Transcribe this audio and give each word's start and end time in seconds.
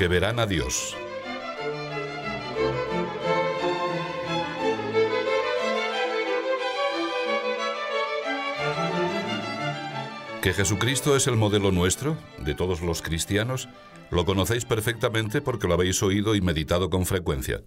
porque 0.00 0.08
verán 0.08 0.38
a 0.38 0.46
Dios. 0.46 0.96
Que 10.40 10.54
Jesucristo 10.54 11.16
es 11.16 11.26
el 11.26 11.36
modelo 11.36 11.70
nuestro, 11.70 12.16
de 12.38 12.54
todos 12.54 12.80
los 12.80 13.02
cristianos, 13.02 13.68
lo 14.10 14.24
conocéis 14.24 14.64
perfectamente 14.64 15.42
porque 15.42 15.68
lo 15.68 15.74
habéis 15.74 16.02
oído 16.02 16.34
y 16.34 16.40
meditado 16.40 16.88
con 16.88 17.04
frecuencia. 17.04 17.62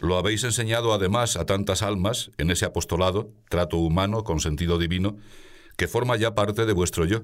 Lo 0.00 0.16
habéis 0.16 0.42
enseñado 0.42 0.92
además 0.92 1.36
a 1.36 1.46
tantas 1.46 1.82
almas 1.82 2.32
en 2.38 2.50
ese 2.50 2.64
apostolado, 2.64 3.32
trato 3.48 3.76
humano 3.76 4.24
con 4.24 4.40
sentido 4.40 4.78
divino, 4.78 5.16
que 5.76 5.86
forma 5.86 6.16
ya 6.16 6.34
parte 6.34 6.66
de 6.66 6.72
vuestro 6.72 7.04
yo. 7.04 7.20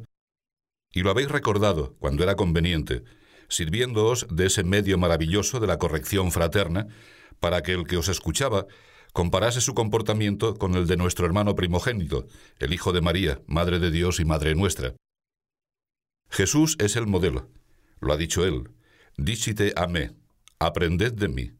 Y 0.92 1.00
lo 1.00 1.10
habéis 1.10 1.28
recordado, 1.28 1.96
cuando 1.98 2.22
era 2.22 2.36
conveniente, 2.36 3.02
sirviéndoos 3.48 4.26
de 4.30 4.46
ese 4.46 4.64
medio 4.64 4.98
maravilloso 4.98 5.60
de 5.60 5.66
la 5.66 5.78
corrección 5.78 6.32
fraterna, 6.32 6.88
para 7.40 7.62
que 7.62 7.72
el 7.72 7.86
que 7.86 7.96
os 7.96 8.08
escuchaba 8.08 8.66
comparase 9.12 9.60
su 9.60 9.74
comportamiento 9.74 10.56
con 10.56 10.74
el 10.74 10.86
de 10.86 10.96
nuestro 10.96 11.26
hermano 11.26 11.54
primogénito, 11.54 12.26
el 12.58 12.72
Hijo 12.74 12.92
de 12.92 13.00
María, 13.00 13.40
Madre 13.46 13.78
de 13.78 13.90
Dios 13.90 14.20
y 14.20 14.24
Madre 14.24 14.54
nuestra. 14.54 14.94
Jesús 16.30 16.76
es 16.80 16.96
el 16.96 17.06
modelo, 17.06 17.48
lo 18.00 18.12
ha 18.12 18.16
dicho 18.16 18.44
él, 18.44 18.68
dícite 19.16 19.72
mí, 19.88 20.00
aprended 20.58 21.12
de 21.12 21.28
mí. 21.28 21.52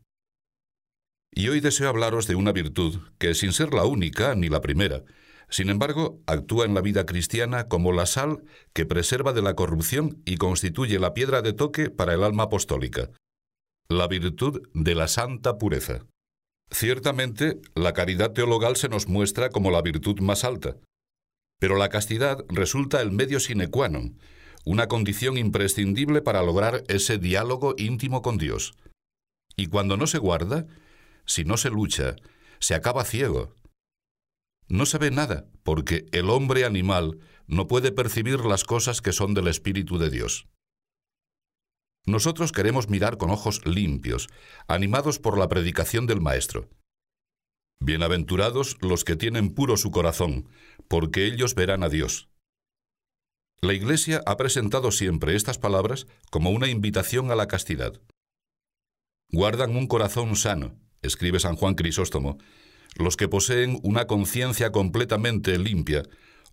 Y 1.33 1.49
hoy 1.49 1.61
deseo 1.61 1.89
hablaros 1.89 2.27
de 2.27 2.35
una 2.35 2.53
virtud 2.53 2.99
que, 3.19 3.35
sin 3.35 3.53
ser 3.53 3.73
la 3.73 3.85
única 3.85 4.35
ni 4.35 4.49
la 4.49 4.61
primera, 4.61 5.03
sin 5.49 5.71
embargo, 5.71 6.21
actúa 6.27 6.65
en 6.65 6.75
la 6.75 6.81
vida 6.81 7.07
cristiana 7.07 7.69
como 7.69 7.93
la 7.93 8.07
sal 8.07 8.45
que 8.73 8.85
preserva 8.85 9.33
de 9.33 9.43
la 9.43 9.55
corrupción 9.55 10.23
y 10.25 10.37
constituye 10.37 10.99
la 10.99 11.15
piedra 11.15 11.43
de 11.43 11.53
toque 11.53 11.89
para 11.91 12.15
el 12.15 12.25
alma 12.25 12.45
apostólica, 12.45 13.11
la 13.89 14.09
virtud 14.09 14.63
de 14.75 14.95
la 14.95 15.07
santa 15.07 15.59
pureza. 15.59 16.01
Ciertamente, 16.71 17.61
la 17.77 17.93
caridad 17.93 18.33
teologal 18.33 18.75
se 18.77 18.89
nos 18.89 19.07
muestra 19.07 19.51
como 19.51 19.71
la 19.71 19.83
virtud 19.83 20.19
más 20.21 20.43
alta, 20.43 20.77
pero 21.61 21.77
la 21.77 21.89
castidad 21.89 22.45
resulta 22.49 23.01
el 23.01 23.13
medio 23.13 23.39
sine 23.39 23.69
qua 23.69 23.89
non, 23.89 24.19
una 24.65 24.89
condición 24.89 25.39
imprescindible 25.39 26.23
para 26.23 26.43
lograr 26.43 26.83
ese 26.89 27.19
diálogo 27.19 27.75
íntimo 27.79 28.21
con 28.21 28.37
Dios. 28.37 28.75
Y 29.57 29.69
cuando 29.69 29.97
no 29.97 30.09
se 30.09 30.19
guarda, 30.19 30.67
si 31.25 31.45
no 31.45 31.57
se 31.57 31.71
lucha, 31.71 32.17
se 32.59 32.75
acaba 32.75 33.05
ciego, 33.05 33.55
no 34.69 34.87
se 34.87 34.99
ve 34.99 35.11
nada, 35.11 35.47
porque 35.63 36.07
el 36.13 36.31
hombre 36.31 36.65
animal 36.65 37.19
no 37.47 37.67
puede 37.67 37.93
percibir 37.93 38.41
las 38.41 38.65
cosas 38.65 39.01
que 39.01 39.13
son 39.13 39.35
del 39.35 39.49
Espíritu 39.49 39.99
de 39.99 40.11
Dios. 40.11 40.49
Nosotros 42.05 42.53
queremos 42.53 42.89
mirar 42.89 43.19
con 43.19 43.31
ojos 43.31 43.67
limpios, 43.67 44.29
animados 44.69 45.19
por 45.19 45.39
la 45.39 45.49
predicación 45.49 46.07
del 46.07 46.21
Maestro. 46.21 46.69
Bienaventurados 47.81 48.77
los 48.81 49.05
que 49.05 49.17
tienen 49.17 49.55
puro 49.55 49.77
su 49.77 49.91
corazón, 49.91 50.49
porque 50.89 51.27
ellos 51.27 51.55
verán 51.55 51.83
a 51.83 51.89
Dios. 51.89 52.29
La 53.61 53.73
Iglesia 53.73 54.23
ha 54.27 54.37
presentado 54.37 54.93
siempre 54.93 55.35
estas 55.35 55.59
palabras 55.59 56.07
como 56.31 56.51
una 56.51 56.69
invitación 56.69 57.31
a 57.31 57.35
la 57.35 57.49
castidad. 57.49 58.01
Guardan 59.31 59.75
un 59.77 59.89
corazón 59.89 60.37
sano, 60.37 60.79
escribe 61.03 61.41
San 61.41 61.57
Juan 61.57 61.75
Crisóstomo, 61.75 62.39
los 62.97 63.17
que 63.17 63.29
poseen 63.29 63.79
una 63.83 64.07
conciencia 64.07 64.73
completamente 64.73 65.59
limpia 65.59 66.03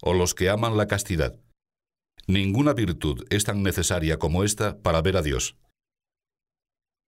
o 0.02 0.14
los 0.14 0.34
que 0.34 0.50
aman 0.50 0.78
la 0.78 0.88
castidad. 0.88 1.40
Ninguna 2.28 2.74
virtud 2.74 3.26
es 3.30 3.44
tan 3.44 3.64
necesaria 3.64 4.18
como 4.18 4.44
esta 4.44 4.78
para 4.78 5.02
ver 5.02 5.18
a 5.18 5.22
Dios. 5.22 5.56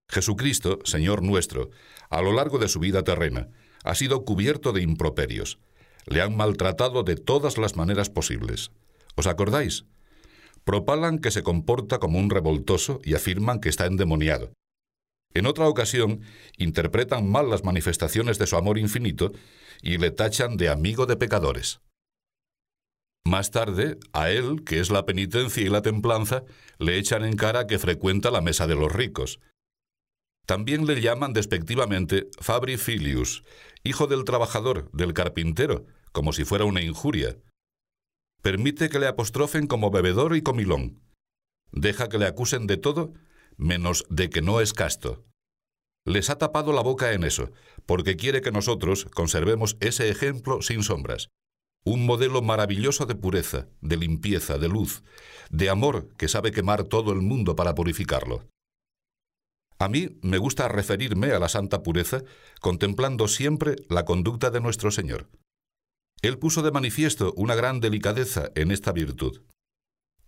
Jesucristo, 0.09 0.80
Señor 0.84 1.24
nuestro, 1.24 1.70
a 2.09 2.22
lo 2.22 2.32
largo 2.32 2.59
de 2.59 2.68
su 2.68 2.80
vida 2.80 3.04
terrena, 3.04 3.50
ha 3.84 3.96
sido 3.96 4.24
cubierto 4.24 4.72
de 4.72 4.82
improperios. 4.82 5.59
Le 6.06 6.22
han 6.22 6.36
maltratado 6.36 7.04
de 7.04 7.16
todas 7.16 7.58
las 7.58 7.76
maneras 7.76 8.09
posibles. 8.09 8.72
¿Os 9.16 9.28
acordáis? 9.28 9.86
Propalan 10.64 11.20
que 11.20 11.32
se 11.32 11.44
comporta 11.44 12.00
como 12.00 12.20
un 12.20 12.30
revoltoso 12.30 13.00
y 13.04 13.16
afirman 13.16 13.59
que 13.59 13.70
está 13.70 13.86
endemoniado. 13.86 14.52
En 15.35 15.46
otra 15.46 15.68
ocasión, 15.68 16.22
interpretan 16.57 17.29
mal 17.29 17.50
las 17.50 17.66
manifestaciones 17.66 18.40
de 18.40 18.47
su 18.47 18.56
amor 18.56 18.78
infinito 18.78 19.34
y 19.81 19.97
le 19.97 20.09
tachan 20.09 20.56
de 20.56 20.69
amigo 20.69 21.06
de 21.06 21.18
pecadores. 21.18 21.81
Más 23.25 23.51
tarde, 23.51 23.97
a 24.13 24.29
él, 24.29 24.63
que 24.63 24.79
es 24.79 24.91
la 24.91 25.06
penitencia 25.06 25.62
y 25.62 25.68
la 25.68 25.81
templanza, 25.81 26.44
le 26.79 26.97
echan 26.97 27.25
en 27.25 27.35
cara 27.35 27.68
que 27.68 27.79
frecuenta 27.79 28.31
la 28.31 28.40
mesa 28.40 28.66
de 28.66 28.75
los 28.75 28.91
ricos. 28.91 29.41
También 30.46 30.85
le 30.85 31.01
llaman 31.01 31.34
despectivamente 31.34 32.29
Fabri 32.40 32.78
Filius, 32.78 33.44
hijo 33.84 34.07
del 34.07 34.23
trabajador, 34.23 34.90
del 34.94 35.13
carpintero, 35.13 35.85
como 36.13 36.31
si 36.31 36.46
fuera 36.46 36.63
una 36.63 36.81
injuria. 36.81 37.35
Permite 38.41 38.88
que 38.88 39.00
le 39.00 39.07
apostrofen 39.07 39.67
como 39.67 39.91
bebedor 39.91 40.35
y 40.38 40.44
comilón. 40.44 41.02
Deja 41.72 42.07
que 42.07 42.19
le 42.19 42.28
acusen 42.28 42.67
de 42.67 42.78
todo 42.78 43.13
menos 43.58 44.06
de 44.10 44.30
que 44.30 44.42
no 44.42 44.62
es 44.62 44.74
casto. 44.74 45.24
Les 46.06 46.30
ha 46.30 46.38
tapado 46.38 46.72
la 46.72 46.82
boca 46.82 47.14
en 47.14 47.24
eso, 47.24 47.52
porque 47.86 48.16
quiere 48.16 48.42
que 48.42 48.52
nosotros 48.52 49.06
conservemos 49.06 49.78
ese 49.80 50.10
ejemplo 50.10 50.62
sin 50.62 50.84
sombras. 50.84 51.30
Un 51.84 52.06
modelo 52.06 52.42
maravilloso 52.42 53.06
de 53.06 53.16
pureza, 53.16 53.68
de 53.82 53.98
limpieza, 53.98 54.58
de 54.58 54.68
luz, 54.68 55.04
de 55.50 55.70
amor 55.70 56.10
que 56.18 56.28
sabe 56.28 56.52
quemar 56.52 56.84
todo 56.84 57.12
el 57.12 57.22
mundo 57.22 57.56
para 57.56 57.76
purificarlo. 57.76 58.48
A 59.78 59.90
mí 59.90 60.18
me 60.22 60.38
gusta 60.38 60.68
referirme 60.68 61.32
a 61.32 61.40
la 61.40 61.50
santa 61.50 61.84
pureza 61.84 62.24
contemplando 62.62 63.28
siempre 63.28 63.76
la 63.90 64.06
conducta 64.06 64.50
de 64.50 64.62
nuestro 64.62 64.90
Señor. 64.90 65.28
Él 66.22 66.40
puso 66.40 66.62
de 66.62 66.72
manifiesto 66.72 67.34
una 67.36 67.56
gran 67.56 67.82
delicadeza 67.82 68.52
en 68.56 68.72
esta 68.72 68.92
virtud. 68.92 69.42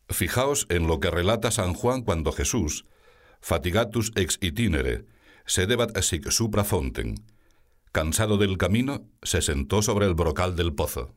Fijaos 0.09 0.67
en 0.69 0.87
lo 0.87 0.99
que 0.99 1.09
relata 1.09 1.51
San 1.51 1.73
Juan 1.73 2.01
cuando 2.01 2.31
Jesús, 2.31 2.85
fatigatus 3.41 4.11
ex 4.15 4.37
itinere, 4.41 5.05
sedebat 5.45 5.97
sic 6.03 6.29
supra 6.31 6.63
fonten. 6.63 7.15
Cansado 7.91 8.37
del 8.37 8.57
camino, 8.57 9.09
se 9.23 9.41
sentó 9.41 9.81
sobre 9.81 10.05
el 10.05 10.13
brocal 10.13 10.55
del 10.55 10.73
pozo. 10.73 11.15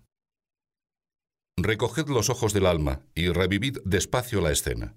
Recoged 1.57 2.09
los 2.09 2.31
ojos 2.31 2.53
del 2.53 2.67
alma 2.67 3.03
y 3.15 3.29
revivid 3.29 3.79
despacio 3.85 4.41
la 4.41 4.51
escena. 4.51 4.95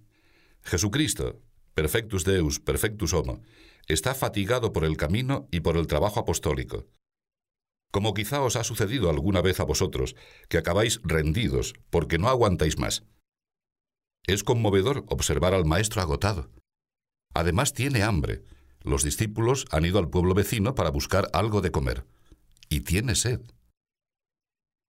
Jesucristo, 0.61 1.41
perfectus 1.73 2.23
Deus, 2.23 2.59
perfectus 2.59 3.13
homo, 3.13 3.41
está 3.87 4.15
fatigado 4.15 4.71
por 4.71 4.85
el 4.85 4.95
camino 4.95 5.47
y 5.51 5.59
por 5.59 5.75
el 5.75 5.87
trabajo 5.87 6.19
apostólico. 6.19 6.87
Como 7.91 8.13
quizá 8.13 8.41
os 8.41 8.55
ha 8.55 8.63
sucedido 8.63 9.09
alguna 9.09 9.41
vez 9.41 9.59
a 9.59 9.65
vosotros, 9.65 10.15
que 10.49 10.57
acabáis 10.57 10.99
rendidos 11.03 11.73
porque 11.89 12.17
no 12.17 12.29
aguantáis 12.29 12.79
más. 12.79 13.03
Es 14.25 14.43
conmovedor 14.43 15.05
observar 15.09 15.53
al 15.53 15.65
Maestro 15.65 16.01
agotado. 16.01 16.49
Además 17.33 17.73
tiene 17.73 18.03
hambre. 18.03 18.43
Los 18.81 19.03
discípulos 19.03 19.65
han 19.71 19.85
ido 19.85 19.99
al 19.99 20.09
pueblo 20.09 20.33
vecino 20.33 20.75
para 20.75 20.89
buscar 20.89 21.29
algo 21.33 21.61
de 21.61 21.71
comer. 21.71 22.05
Y 22.69 22.81
tiene 22.81 23.15
sed. 23.15 23.41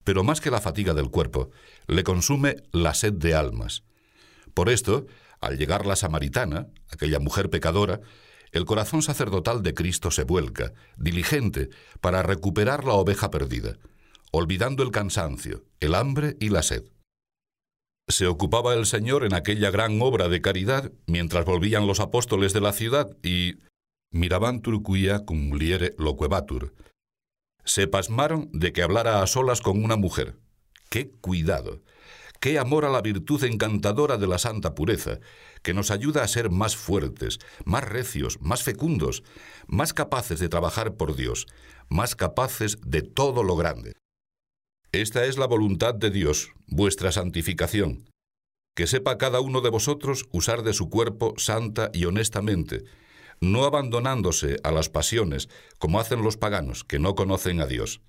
Pero 0.04 0.22
más 0.22 0.40
que 0.40 0.50
la 0.50 0.60
fatiga 0.60 0.94
del 0.94 1.10
cuerpo, 1.10 1.50
le 1.86 2.04
consume 2.04 2.56
la 2.72 2.94
sed 2.94 3.14
de 3.14 3.34
almas. 3.34 3.82
Por 4.52 4.68
esto, 4.68 5.06
al 5.40 5.58
llegar 5.58 5.86
la 5.86 5.96
samaritana, 5.96 6.68
aquella 6.90 7.18
mujer 7.18 7.50
pecadora, 7.50 8.00
el 8.52 8.66
corazón 8.66 9.02
sacerdotal 9.02 9.62
de 9.62 9.74
Cristo 9.74 10.10
se 10.10 10.22
vuelca, 10.22 10.72
diligente, 10.96 11.70
para 12.00 12.22
recuperar 12.22 12.84
la 12.84 12.92
oveja 12.92 13.30
perdida, 13.30 13.78
olvidando 14.30 14.82
el 14.82 14.92
cansancio, 14.92 15.64
el 15.80 15.94
hambre 15.94 16.36
y 16.38 16.50
la 16.50 16.62
sed. 16.62 16.84
Se 18.08 18.26
ocupaba 18.26 18.74
el 18.74 18.84
Señor 18.84 19.24
en 19.24 19.32
aquella 19.32 19.70
gran 19.70 20.00
obra 20.02 20.28
de 20.28 20.42
caridad 20.42 20.92
mientras 21.06 21.46
volvían 21.46 21.86
los 21.86 22.00
apóstoles 22.00 22.52
de 22.52 22.60
la 22.60 22.74
ciudad 22.74 23.16
y 23.22 23.54
miraban 24.10 24.60
turcuia 24.60 25.20
cum 25.20 25.54
liere 25.54 25.94
loquebatur. 25.98 26.74
Se 27.64 27.88
pasmaron 27.88 28.50
de 28.52 28.74
que 28.74 28.82
hablara 28.82 29.22
a 29.22 29.26
solas 29.26 29.62
con 29.62 29.82
una 29.82 29.96
mujer. 29.96 30.36
¡Qué 30.90 31.12
cuidado! 31.22 31.82
¡Qué 32.40 32.58
amor 32.58 32.84
a 32.84 32.90
la 32.90 33.00
virtud 33.00 33.42
encantadora 33.42 34.18
de 34.18 34.26
la 34.26 34.36
santa 34.36 34.74
pureza, 34.74 35.18
que 35.62 35.72
nos 35.72 35.90
ayuda 35.90 36.22
a 36.22 36.28
ser 36.28 36.50
más 36.50 36.76
fuertes, 36.76 37.38
más 37.64 37.84
recios, 37.84 38.38
más 38.42 38.62
fecundos, 38.62 39.22
más 39.66 39.94
capaces 39.94 40.40
de 40.40 40.50
trabajar 40.50 40.96
por 40.96 41.16
Dios, 41.16 41.46
más 41.88 42.14
capaces 42.14 42.76
de 42.84 43.00
todo 43.00 43.42
lo 43.42 43.56
grande! 43.56 43.94
Esta 44.94 45.24
es 45.24 45.38
la 45.38 45.46
voluntad 45.48 45.92
de 45.92 46.12
Dios, 46.12 46.52
vuestra 46.68 47.10
santificación. 47.10 48.08
Que 48.76 48.86
sepa 48.86 49.18
cada 49.18 49.40
uno 49.40 49.60
de 49.60 49.68
vosotros 49.68 50.28
usar 50.30 50.62
de 50.62 50.72
su 50.72 50.88
cuerpo 50.88 51.34
santa 51.36 51.90
y 51.92 52.04
honestamente, 52.04 52.84
no 53.40 53.64
abandonándose 53.64 54.56
a 54.62 54.70
las 54.70 54.90
pasiones 54.90 55.48
como 55.80 55.98
hacen 55.98 56.22
los 56.22 56.36
paganos 56.36 56.84
que 56.84 57.00
no 57.00 57.16
conocen 57.16 57.60
a 57.60 57.66
Dios. 57.66 58.02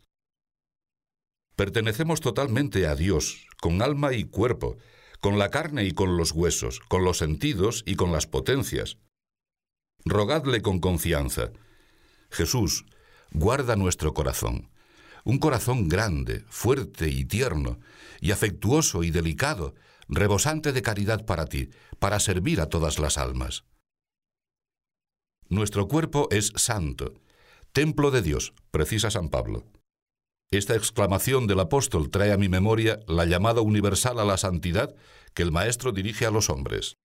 Pertenecemos 1.55 2.21
totalmente 2.21 2.85
a 2.85 2.93
Dios, 2.93 3.47
con 3.59 3.81
alma 3.81 4.13
y 4.13 4.25
cuerpo, 4.25 4.77
con 5.19 5.39
la 5.39 5.49
carne 5.49 5.85
y 5.85 5.91
con 5.91 6.17
los 6.17 6.33
huesos, 6.33 6.81
con 6.81 7.03
los 7.03 7.17
sentidos 7.17 7.81
y 7.87 7.95
con 7.95 8.11
las 8.11 8.27
potencias. 8.27 8.99
Rogadle 10.05 10.61
con 10.61 10.79
confianza. 10.79 11.49
Jesús, 12.29 12.85
guarda 13.31 13.75
nuestro 13.75 14.13
corazón, 14.13 14.69
un 15.25 15.39
corazón 15.39 15.89
grande, 15.89 16.45
fuerte 16.49 17.09
y 17.09 17.25
tierno, 17.25 17.79
y 18.21 18.31
afectuoso 18.31 19.03
y 19.03 19.11
delicado, 19.11 19.73
rebosante 20.07 20.71
de 20.71 20.83
caridad 20.83 21.25
para 21.25 21.47
ti, 21.47 21.71
para 21.99 22.19
servir 22.19 22.61
a 22.61 22.69
todas 22.69 22.99
las 22.99 23.17
almas. 23.17 23.65
Nuestro 25.49 25.87
cuerpo 25.87 26.27
es 26.31 26.53
santo, 26.55 27.13
templo 27.71 28.11
de 28.11 28.21
Dios, 28.21 28.53
precisa 28.71 29.11
San 29.11 29.29
Pablo. 29.29 29.65
Esta 30.51 30.75
exclamación 30.75 31.47
del 31.47 31.59
apóstol 31.59 32.09
trae 32.11 32.31
a 32.31 32.37
mi 32.37 32.47
memoria 32.47 32.99
la 33.07 33.25
llamada 33.25 33.61
universal 33.61 34.19
a 34.19 34.25
la 34.25 34.37
santidad 34.37 34.95
que 35.33 35.41
el 35.41 35.51
Maestro 35.51 35.91
dirige 35.91 36.25
a 36.27 36.31
los 36.31 36.49
hombres. 36.49 36.97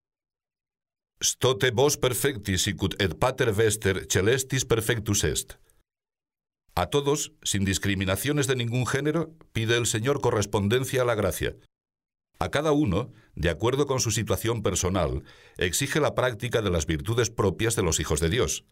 Stote 1.22 1.70
vos 1.70 1.96
perfectis 1.96 2.62
sicut 2.64 2.94
et 3.00 3.12
pater 3.18 3.52
vester 3.52 4.06
celestis 4.08 4.64
perfectus 4.64 5.24
est. 5.24 5.58
A 6.80 6.86
todos, 6.86 7.34
sin 7.42 7.66
discriminaciones 7.66 8.46
de 8.46 8.56
ningún 8.56 8.86
género, 8.86 9.34
pide 9.52 9.76
el 9.76 9.84
Señor 9.84 10.22
correspondencia 10.22 11.02
a 11.02 11.04
la 11.04 11.14
gracia. 11.14 11.54
A 12.38 12.50
cada 12.50 12.72
uno, 12.72 13.12
de 13.34 13.50
acuerdo 13.50 13.86
con 13.86 14.00
su 14.00 14.10
situación 14.10 14.62
personal, 14.62 15.22
exige 15.58 16.00
la 16.00 16.14
práctica 16.14 16.62
de 16.62 16.70
las 16.70 16.86
virtudes 16.86 17.28
propias 17.28 17.76
de 17.76 17.82
los 17.82 18.00
hijos 18.00 18.18
de 18.18 18.30
Dios. 18.30 18.64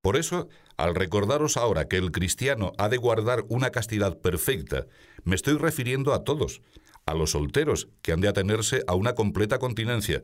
Por 0.00 0.16
eso, 0.16 0.48
al 0.78 0.94
recordaros 0.94 1.58
ahora 1.58 1.86
que 1.86 1.98
el 1.98 2.12
cristiano 2.12 2.72
ha 2.78 2.88
de 2.88 2.96
guardar 2.96 3.44
una 3.50 3.72
castidad 3.72 4.18
perfecta, 4.18 4.86
me 5.22 5.34
estoy 5.34 5.58
refiriendo 5.58 6.14
a 6.14 6.24
todos, 6.24 6.62
a 7.04 7.12
los 7.12 7.32
solteros, 7.32 7.90
que 8.00 8.12
han 8.12 8.22
de 8.22 8.28
atenerse 8.28 8.84
a 8.86 8.94
una 8.94 9.14
completa 9.14 9.58
continencia, 9.58 10.22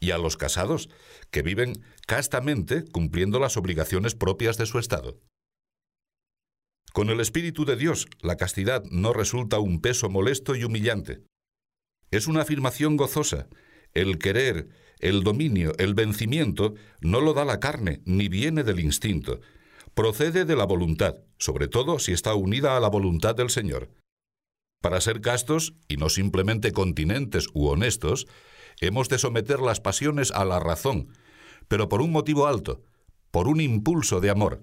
y 0.00 0.10
a 0.10 0.18
los 0.18 0.36
casados, 0.36 0.90
que 1.30 1.40
viven 1.40 1.82
castamente 2.06 2.84
cumpliendo 2.84 3.40
las 3.40 3.56
obligaciones 3.56 4.14
propias 4.14 4.58
de 4.58 4.66
su 4.66 4.78
estado. 4.78 5.18
Con 6.94 7.10
el 7.10 7.18
Espíritu 7.18 7.64
de 7.64 7.74
Dios, 7.74 8.06
la 8.20 8.36
castidad 8.36 8.84
no 8.84 9.12
resulta 9.12 9.58
un 9.58 9.80
peso 9.80 10.08
molesto 10.10 10.54
y 10.54 10.62
humillante. 10.62 11.24
Es 12.12 12.28
una 12.28 12.42
afirmación 12.42 12.96
gozosa. 12.96 13.48
El 13.94 14.16
querer, 14.16 14.68
el 15.00 15.24
dominio, 15.24 15.72
el 15.78 15.94
vencimiento 15.94 16.74
no 17.00 17.20
lo 17.20 17.34
da 17.34 17.44
la 17.44 17.58
carne, 17.58 18.00
ni 18.04 18.28
viene 18.28 18.62
del 18.62 18.78
instinto. 18.78 19.40
Procede 19.94 20.44
de 20.44 20.54
la 20.54 20.66
voluntad, 20.66 21.16
sobre 21.36 21.66
todo 21.66 21.98
si 21.98 22.12
está 22.12 22.36
unida 22.36 22.76
a 22.76 22.80
la 22.80 22.90
voluntad 22.90 23.34
del 23.34 23.50
Señor. 23.50 23.90
Para 24.80 25.00
ser 25.00 25.20
castos, 25.20 25.74
y 25.88 25.96
no 25.96 26.08
simplemente 26.08 26.70
continentes 26.70 27.48
u 27.54 27.66
honestos, 27.66 28.28
hemos 28.80 29.08
de 29.08 29.18
someter 29.18 29.58
las 29.58 29.80
pasiones 29.80 30.30
a 30.30 30.44
la 30.44 30.60
razón, 30.60 31.08
pero 31.66 31.88
por 31.88 32.00
un 32.00 32.12
motivo 32.12 32.46
alto, 32.46 32.84
por 33.32 33.48
un 33.48 33.60
impulso 33.60 34.20
de 34.20 34.30
amor. 34.30 34.62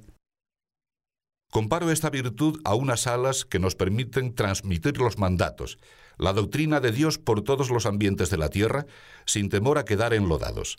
Comparo 1.52 1.92
esta 1.92 2.10
virtud 2.10 2.62
a 2.64 2.76
unas 2.76 3.08
alas 3.08 3.44
que 3.44 3.60
nos 3.60 3.76
permiten 3.76 4.34
transmitir 4.34 4.98
los 4.98 5.18
mandatos, 5.18 5.80
la 6.18 6.32
doctrina 6.32 6.80
de 6.80 6.94
Dios 6.94 7.18
por 7.18 7.44
todos 7.44 7.70
los 7.70 7.86
ambientes 7.86 8.30
de 8.30 8.38
la 8.38 8.48
tierra, 8.48 8.86
sin 9.26 9.50
temor 9.50 9.78
a 9.78 9.84
quedar 9.84 10.14
enlodados. 10.14 10.78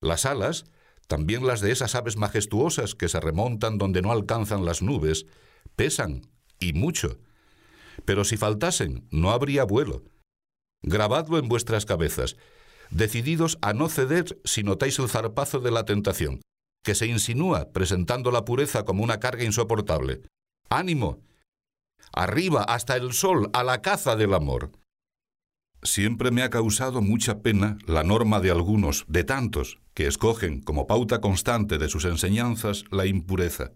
Las 0.00 0.26
alas, 0.26 0.66
también 1.08 1.44
las 1.44 1.60
de 1.60 1.72
esas 1.72 1.96
aves 1.96 2.16
majestuosas 2.16 2.94
que 2.94 3.08
se 3.08 3.18
remontan 3.18 3.78
donde 3.78 4.00
no 4.00 4.12
alcanzan 4.12 4.64
las 4.64 4.80
nubes, 4.80 5.26
pesan, 5.74 6.22
y 6.60 6.72
mucho. 6.72 7.18
Pero 8.04 8.24
si 8.24 8.36
faltasen, 8.36 9.08
no 9.10 9.32
habría 9.32 9.64
vuelo. 9.64 10.04
Grabadlo 10.82 11.36
en 11.36 11.48
vuestras 11.48 11.84
cabezas, 11.84 12.36
decididos 12.90 13.58
a 13.60 13.72
no 13.72 13.88
ceder 13.88 14.38
si 14.44 14.62
notáis 14.62 15.00
el 15.00 15.08
zarpazo 15.08 15.58
de 15.58 15.72
la 15.72 15.84
tentación 15.84 16.42
que 16.82 16.94
se 16.94 17.06
insinúa 17.06 17.72
presentando 17.72 18.30
la 18.30 18.44
pureza 18.44 18.84
como 18.84 19.02
una 19.02 19.20
carga 19.20 19.44
insoportable. 19.44 20.22
¡Ánimo! 20.70 21.20
Arriba, 22.12 22.62
hasta 22.62 22.96
el 22.96 23.12
sol, 23.12 23.50
a 23.52 23.62
la 23.62 23.82
caza 23.82 24.16
del 24.16 24.34
amor. 24.34 24.72
Siempre 25.82 26.30
me 26.30 26.42
ha 26.42 26.50
causado 26.50 27.02
mucha 27.02 27.40
pena 27.40 27.78
la 27.86 28.02
norma 28.02 28.40
de 28.40 28.50
algunos, 28.50 29.04
de 29.08 29.24
tantos, 29.24 29.78
que 29.94 30.06
escogen 30.06 30.60
como 30.60 30.86
pauta 30.86 31.20
constante 31.20 31.78
de 31.78 31.88
sus 31.88 32.04
enseñanzas 32.04 32.84
la 32.90 33.06
impureza. 33.06 33.72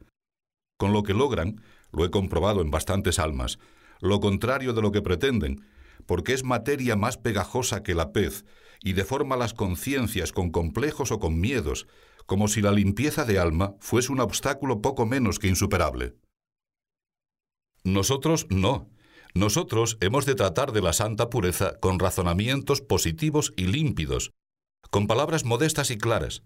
Con 0.78 0.92
lo 0.92 1.02
que 1.02 1.14
logran, 1.14 1.62
lo 1.92 2.04
he 2.04 2.10
comprobado 2.10 2.60
en 2.60 2.70
bastantes 2.70 3.18
almas, 3.18 3.58
lo 4.00 4.18
contrario 4.18 4.72
de 4.72 4.82
lo 4.82 4.90
que 4.90 5.02
pretenden, 5.02 5.64
porque 6.06 6.32
es 6.32 6.42
materia 6.42 6.96
más 6.96 7.18
pegajosa 7.18 7.82
que 7.82 7.94
la 7.94 8.12
pez 8.12 8.44
y 8.82 8.94
deforma 8.94 9.36
las 9.36 9.54
conciencias 9.54 10.32
con 10.32 10.50
complejos 10.50 11.12
o 11.12 11.20
con 11.20 11.40
miedos, 11.40 11.86
como 12.26 12.48
si 12.48 12.60
la 12.60 12.72
limpieza 12.72 13.24
de 13.24 13.38
alma 13.38 13.74
fuese 13.80 14.12
un 14.12 14.20
obstáculo 14.20 14.80
poco 14.80 15.06
menos 15.06 15.38
que 15.38 15.48
insuperable. 15.48 16.14
Nosotros 17.84 18.46
no. 18.50 18.88
Nosotros 19.34 19.96
hemos 20.00 20.26
de 20.26 20.34
tratar 20.34 20.72
de 20.72 20.82
la 20.82 20.92
santa 20.92 21.30
pureza 21.30 21.78
con 21.80 21.98
razonamientos 21.98 22.80
positivos 22.82 23.52
y 23.56 23.66
límpidos, 23.66 24.30
con 24.90 25.06
palabras 25.06 25.44
modestas 25.44 25.90
y 25.90 25.96
claras. 25.96 26.42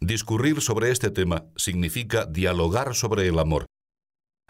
Discurrir 0.00 0.60
sobre 0.60 0.90
este 0.90 1.10
tema 1.10 1.44
significa 1.56 2.26
dialogar 2.26 2.94
sobre 2.94 3.28
el 3.28 3.38
amor. 3.38 3.66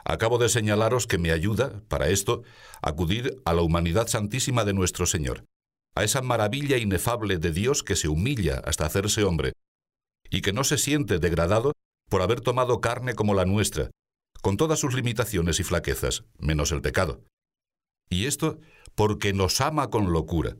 Acabo 0.04 0.38
de 0.38 0.48
señalaros 0.48 1.08
que 1.08 1.18
me 1.18 1.32
ayuda, 1.32 1.82
para 1.88 2.08
esto, 2.08 2.42
acudir 2.80 3.42
a 3.44 3.54
la 3.54 3.62
humanidad 3.62 4.06
santísima 4.06 4.64
de 4.64 4.72
nuestro 4.72 5.04
Señor, 5.04 5.44
a 5.96 6.04
esa 6.04 6.22
maravilla 6.22 6.78
inefable 6.78 7.38
de 7.38 7.50
Dios 7.50 7.82
que 7.82 7.96
se 7.96 8.06
humilla 8.06 8.62
hasta 8.64 8.86
hacerse 8.86 9.24
hombre, 9.24 9.52
y 10.30 10.42
que 10.42 10.52
no 10.52 10.64
se 10.64 10.78
siente 10.78 11.18
degradado 11.18 11.72
por 12.08 12.22
haber 12.22 12.40
tomado 12.40 12.80
carne 12.80 13.14
como 13.14 13.34
la 13.34 13.44
nuestra, 13.44 13.90
con 14.42 14.56
todas 14.56 14.78
sus 14.78 14.94
limitaciones 14.94 15.60
y 15.60 15.64
flaquezas, 15.64 16.24
menos 16.38 16.72
el 16.72 16.82
pecado. 16.82 17.24
Y 18.08 18.26
esto 18.26 18.58
porque 18.94 19.32
nos 19.32 19.60
ama 19.60 19.90
con 19.90 20.12
locura. 20.12 20.56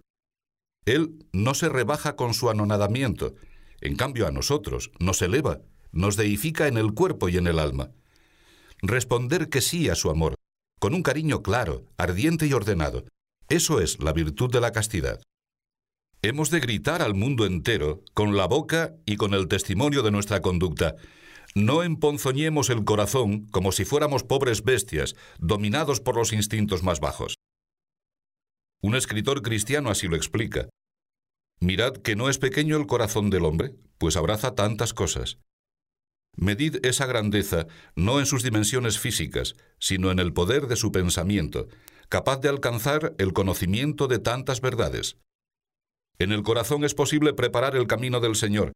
Él 0.85 1.27
no 1.33 1.55
se 1.55 1.69
rebaja 1.69 2.17
con 2.17 2.35
su 2.35 2.51
anonadamiento, 2.51 3.35
en 3.81 3.97
cambio 3.97 4.27
a 4.27 4.31
nosotros 4.31 4.91
nos 4.99 5.23
eleva, 5.23 5.61
nos 5.93 6.17
deifica 6.17 6.69
en 6.69 6.77
el 6.77 6.93
cuerpo 6.93 7.29
y 7.29 7.37
en 7.37 7.47
el 7.47 7.59
alma. 7.59 7.91
Responder 8.83 9.49
que 9.49 9.61
sí 9.61 9.89
a 9.89 9.95
su 9.95 10.11
amor, 10.11 10.35
con 10.79 10.95
un 10.95 11.03
cariño 11.03 11.43
claro, 11.43 11.87
ardiente 11.97 12.47
y 12.47 12.53
ordenado, 12.53 13.05
eso 13.49 13.81
es 13.81 14.03
la 14.03 14.13
virtud 14.13 14.51
de 14.51 14.61
la 14.61 14.73
castidad. 14.73 15.21
Hemos 16.23 16.51
de 16.51 16.61
gritar 16.61 17.03
al 17.03 17.15
mundo 17.15 17.47
entero, 17.47 18.03
con 18.15 18.37
la 18.37 18.47
boca 18.47 18.95
y 19.05 19.17
con 19.17 19.35
el 19.35 19.49
testimonio 19.49 20.03
de 20.03 20.11
nuestra 20.11 20.41
conducta. 20.41 20.97
No 21.55 21.83
emponzoñemos 21.83 22.71
el 22.71 22.85
corazón 22.85 23.47
como 23.47 23.73
si 23.73 23.85
fuéramos 23.85 24.25
pobres 24.25 24.63
bestias, 24.65 25.15
dominados 25.39 26.01
por 26.01 26.17
los 26.17 26.33
instintos 26.33 26.83
más 26.83 27.01
bajos. 27.01 27.37
Un 28.83 28.95
escritor 28.95 29.43
cristiano 29.43 29.91
así 29.91 30.09
lo 30.09 30.17
explica. 30.17 30.69
Mirad 31.61 31.95
que 31.95 32.17
no 32.17 32.29
es 32.29 32.39
pequeño 32.39 32.77
el 32.77 32.87
corazón 32.87 33.31
del 33.31 33.45
hombre, 33.45 33.75
pues 33.99 34.17
abraza 34.17 34.55
tantas 34.55 34.93
cosas. 34.93 35.39
Medid 36.37 36.85
esa 36.85 37.07
grandeza 37.07 37.67
no 37.95 38.21
en 38.21 38.27
sus 38.27 38.43
dimensiones 38.43 38.99
físicas, 38.99 39.55
sino 39.79 40.11
en 40.11 40.19
el 40.19 40.35
poder 40.35 40.67
de 40.67 40.77
su 40.77 40.93
pensamiento, 40.93 41.69
capaz 42.11 42.41
de 42.41 42.51
alcanzar 42.51 43.15
el 43.19 43.33
conocimiento 43.33 44.07
de 44.07 44.19
tantas 44.19 44.61
verdades. 44.61 45.17
En 46.19 46.33
el 46.33 46.43
corazón 46.43 46.85
es 46.85 46.95
posible 46.95 47.35
preparar 47.35 47.77
el 47.77 47.87
camino 47.87 48.21
del 48.21 48.37
Señor, 48.37 48.73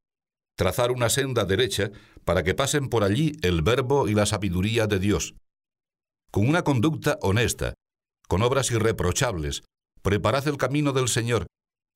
trazar 0.57 0.91
una 0.91 1.09
senda 1.09 1.45
derecha 1.45 1.91
para 2.25 2.43
que 2.43 2.55
pasen 2.55 2.89
por 2.89 3.03
allí 3.03 3.33
el 3.43 3.63
verbo 3.63 4.09
y 4.09 4.15
la 4.15 4.27
sabiduría 4.27 4.87
de 4.87 4.99
Dios. 4.99 5.35
Con 6.31 6.49
una 6.49 6.63
conducta 6.63 7.19
honesta, 7.23 7.75
con 8.29 8.43
obras 8.43 8.71
irreprochables, 8.71 9.63
preparad 10.03 10.47
el 10.49 10.59
camino 10.59 10.93
del 10.93 11.09
Señor, 11.09 11.47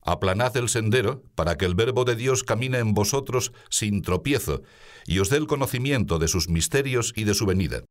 aplanad 0.00 0.56
el 0.56 0.68
sendero 0.68 1.22
para 1.34 1.56
que 1.56 1.64
el 1.64 1.74
verbo 1.74 2.04
de 2.04 2.16
Dios 2.16 2.42
camine 2.42 2.78
en 2.78 2.94
vosotros 2.94 3.52
sin 3.70 4.02
tropiezo 4.02 4.62
y 5.06 5.18
os 5.18 5.30
dé 5.30 5.36
el 5.36 5.46
conocimiento 5.46 6.18
de 6.18 6.28
sus 6.28 6.48
misterios 6.48 7.12
y 7.16 7.24
de 7.24 7.34
su 7.34 7.46
venida. 7.46 7.84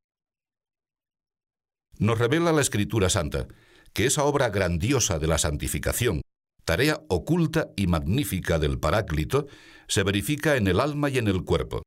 Nos 1.99 2.17
revela 2.17 2.51
la 2.51 2.61
Escritura 2.61 3.09
Santa 3.09 3.47
que 3.93 4.05
esa 4.05 4.23
obra 4.23 4.49
grandiosa 4.49 5.19
de 5.19 5.27
la 5.27 5.37
santificación, 5.37 6.21
tarea 6.65 7.01
oculta 7.09 7.69
y 7.75 7.87
magnífica 7.87 8.59
del 8.59 8.79
Paráclito, 8.79 9.47
se 9.87 10.03
verifica 10.03 10.55
en 10.55 10.67
el 10.67 10.79
alma 10.79 11.09
y 11.09 11.17
en 11.17 11.27
el 11.27 11.43
cuerpo. 11.43 11.83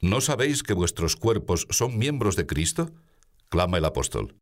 ¿No 0.00 0.20
sabéis 0.20 0.62
que 0.62 0.74
vuestros 0.74 1.16
cuerpos 1.16 1.66
son 1.70 1.98
miembros 1.98 2.36
de 2.36 2.46
Cristo? 2.46 2.92
clama 3.48 3.78
el 3.78 3.84
apóstol. 3.84 4.36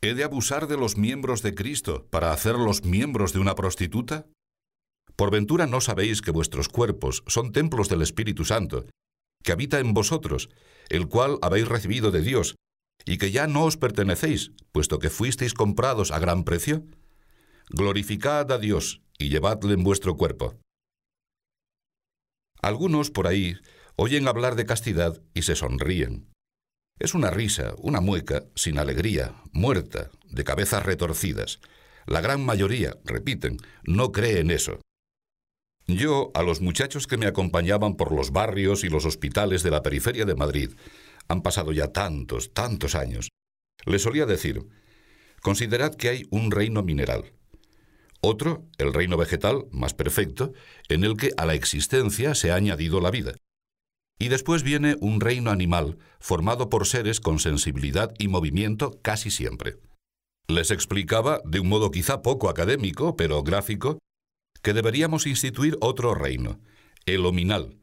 ¿He 0.00 0.14
de 0.14 0.22
abusar 0.22 0.68
de 0.68 0.76
los 0.76 0.96
miembros 0.96 1.42
de 1.42 1.54
Cristo 1.54 2.06
para 2.10 2.32
hacerlos 2.32 2.84
miembros 2.84 3.32
de 3.32 3.40
una 3.40 3.56
prostituta? 3.56 4.26
¿Por 5.16 5.32
ventura 5.32 5.66
no 5.66 5.80
sabéis 5.80 6.22
que 6.22 6.30
vuestros 6.30 6.68
cuerpos 6.68 7.24
son 7.26 7.50
templos 7.50 7.88
del 7.88 8.02
Espíritu 8.02 8.44
Santo, 8.44 8.86
que 9.42 9.50
habita 9.50 9.80
en 9.80 9.94
vosotros, 9.94 10.50
el 10.88 11.08
cual 11.08 11.38
habéis 11.42 11.66
recibido 11.66 12.12
de 12.12 12.22
Dios, 12.22 12.54
y 13.04 13.18
que 13.18 13.32
ya 13.32 13.48
no 13.48 13.64
os 13.64 13.76
pertenecéis, 13.76 14.52
puesto 14.70 15.00
que 15.00 15.10
fuisteis 15.10 15.54
comprados 15.54 16.12
a 16.12 16.20
gran 16.20 16.44
precio? 16.44 16.84
Glorificad 17.70 18.50
a 18.52 18.58
Dios 18.58 19.02
y 19.18 19.28
llevadle 19.28 19.74
en 19.74 19.84
vuestro 19.84 20.16
cuerpo. 20.16 20.56
Algunos 22.60 23.10
por 23.10 23.26
ahí 23.26 23.56
oyen 23.96 24.28
hablar 24.28 24.54
de 24.56 24.66
castidad 24.66 25.22
y 25.34 25.42
se 25.42 25.54
sonríen. 25.54 26.28
Es 26.98 27.14
una 27.14 27.30
risa, 27.30 27.74
una 27.78 28.00
mueca, 28.00 28.44
sin 28.56 28.78
alegría, 28.78 29.34
muerta, 29.52 30.10
de 30.24 30.44
cabezas 30.44 30.84
retorcidas. 30.84 31.60
La 32.06 32.20
gran 32.20 32.44
mayoría, 32.44 32.96
repiten, 33.04 33.58
no 33.84 34.10
cree 34.10 34.40
en 34.40 34.50
eso. 34.50 34.80
Yo, 35.86 36.30
a 36.34 36.42
los 36.42 36.60
muchachos 36.60 37.06
que 37.06 37.16
me 37.16 37.26
acompañaban 37.26 37.96
por 37.96 38.12
los 38.12 38.30
barrios 38.30 38.82
y 38.84 38.88
los 38.88 39.04
hospitales 39.04 39.62
de 39.62 39.70
la 39.70 39.82
periferia 39.82 40.24
de 40.24 40.34
Madrid, 40.34 40.72
han 41.28 41.42
pasado 41.42 41.72
ya 41.72 41.92
tantos, 41.92 42.52
tantos 42.52 42.94
años, 42.94 43.28
les 43.86 44.02
solía 44.02 44.26
decir, 44.26 44.66
considerad 45.40 45.94
que 45.94 46.08
hay 46.08 46.26
un 46.30 46.50
reino 46.50 46.82
mineral, 46.82 47.32
otro, 48.20 48.66
el 48.78 48.92
reino 48.92 49.16
vegetal, 49.16 49.66
más 49.70 49.94
perfecto, 49.94 50.52
en 50.88 51.04
el 51.04 51.16
que 51.16 51.30
a 51.36 51.46
la 51.46 51.54
existencia 51.54 52.34
se 52.34 52.50
ha 52.50 52.56
añadido 52.56 53.00
la 53.00 53.10
vida. 53.10 53.34
Y 54.18 54.28
después 54.28 54.64
viene 54.64 54.96
un 55.00 55.20
reino 55.20 55.50
animal, 55.50 55.98
formado 56.18 56.68
por 56.68 56.86
seres 56.86 57.20
con 57.20 57.38
sensibilidad 57.38 58.12
y 58.18 58.28
movimiento 58.28 58.98
casi 59.02 59.30
siempre. 59.30 59.76
Les 60.48 60.70
explicaba, 60.70 61.40
de 61.44 61.60
un 61.60 61.68
modo 61.68 61.90
quizá 61.90 62.22
poco 62.22 62.48
académico, 62.48 63.16
pero 63.16 63.42
gráfico, 63.42 63.98
que 64.62 64.72
deberíamos 64.72 65.26
instituir 65.26 65.76
otro 65.80 66.14
reino, 66.14 66.58
el 67.06 67.24
ominal, 67.26 67.76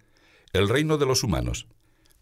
el 0.51 0.67
reino 0.67 0.97
de 0.97 1.05
los 1.05 1.23
humanos, 1.23 1.67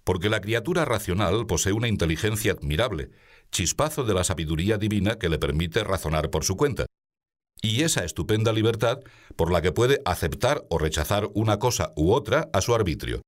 porque 0.04 0.30
la 0.30 0.42
criatura 0.42 0.86
racional 0.86 1.48
posee 1.48 1.74
una 1.74 1.88
inteligencia 1.88 2.52
admirable, 2.52 3.10
chispazo 3.52 4.04
de 4.04 4.14
la 4.14 4.24
sabiduría 4.24 4.78
divina 4.78 5.18
que 5.18 5.30
le 5.30 5.40
permite 5.40 5.84
razonar 5.84 6.30
por 6.30 6.44
su 6.44 6.56
cuenta, 6.56 6.86
y 7.64 7.82
esa 7.82 8.04
estupenda 8.04 8.54
libertad 8.54 9.00
por 9.36 9.52
la 9.52 9.64
que 9.64 9.72
puede 9.72 10.02
aceptar 10.06 10.64
o 10.70 10.78
rechazar 10.78 11.30
una 11.34 11.58
cosa 11.58 11.94
u 11.96 12.12
otra 12.12 12.50
a 12.54 12.62
su 12.62 12.76
arbitrio. 12.76 13.24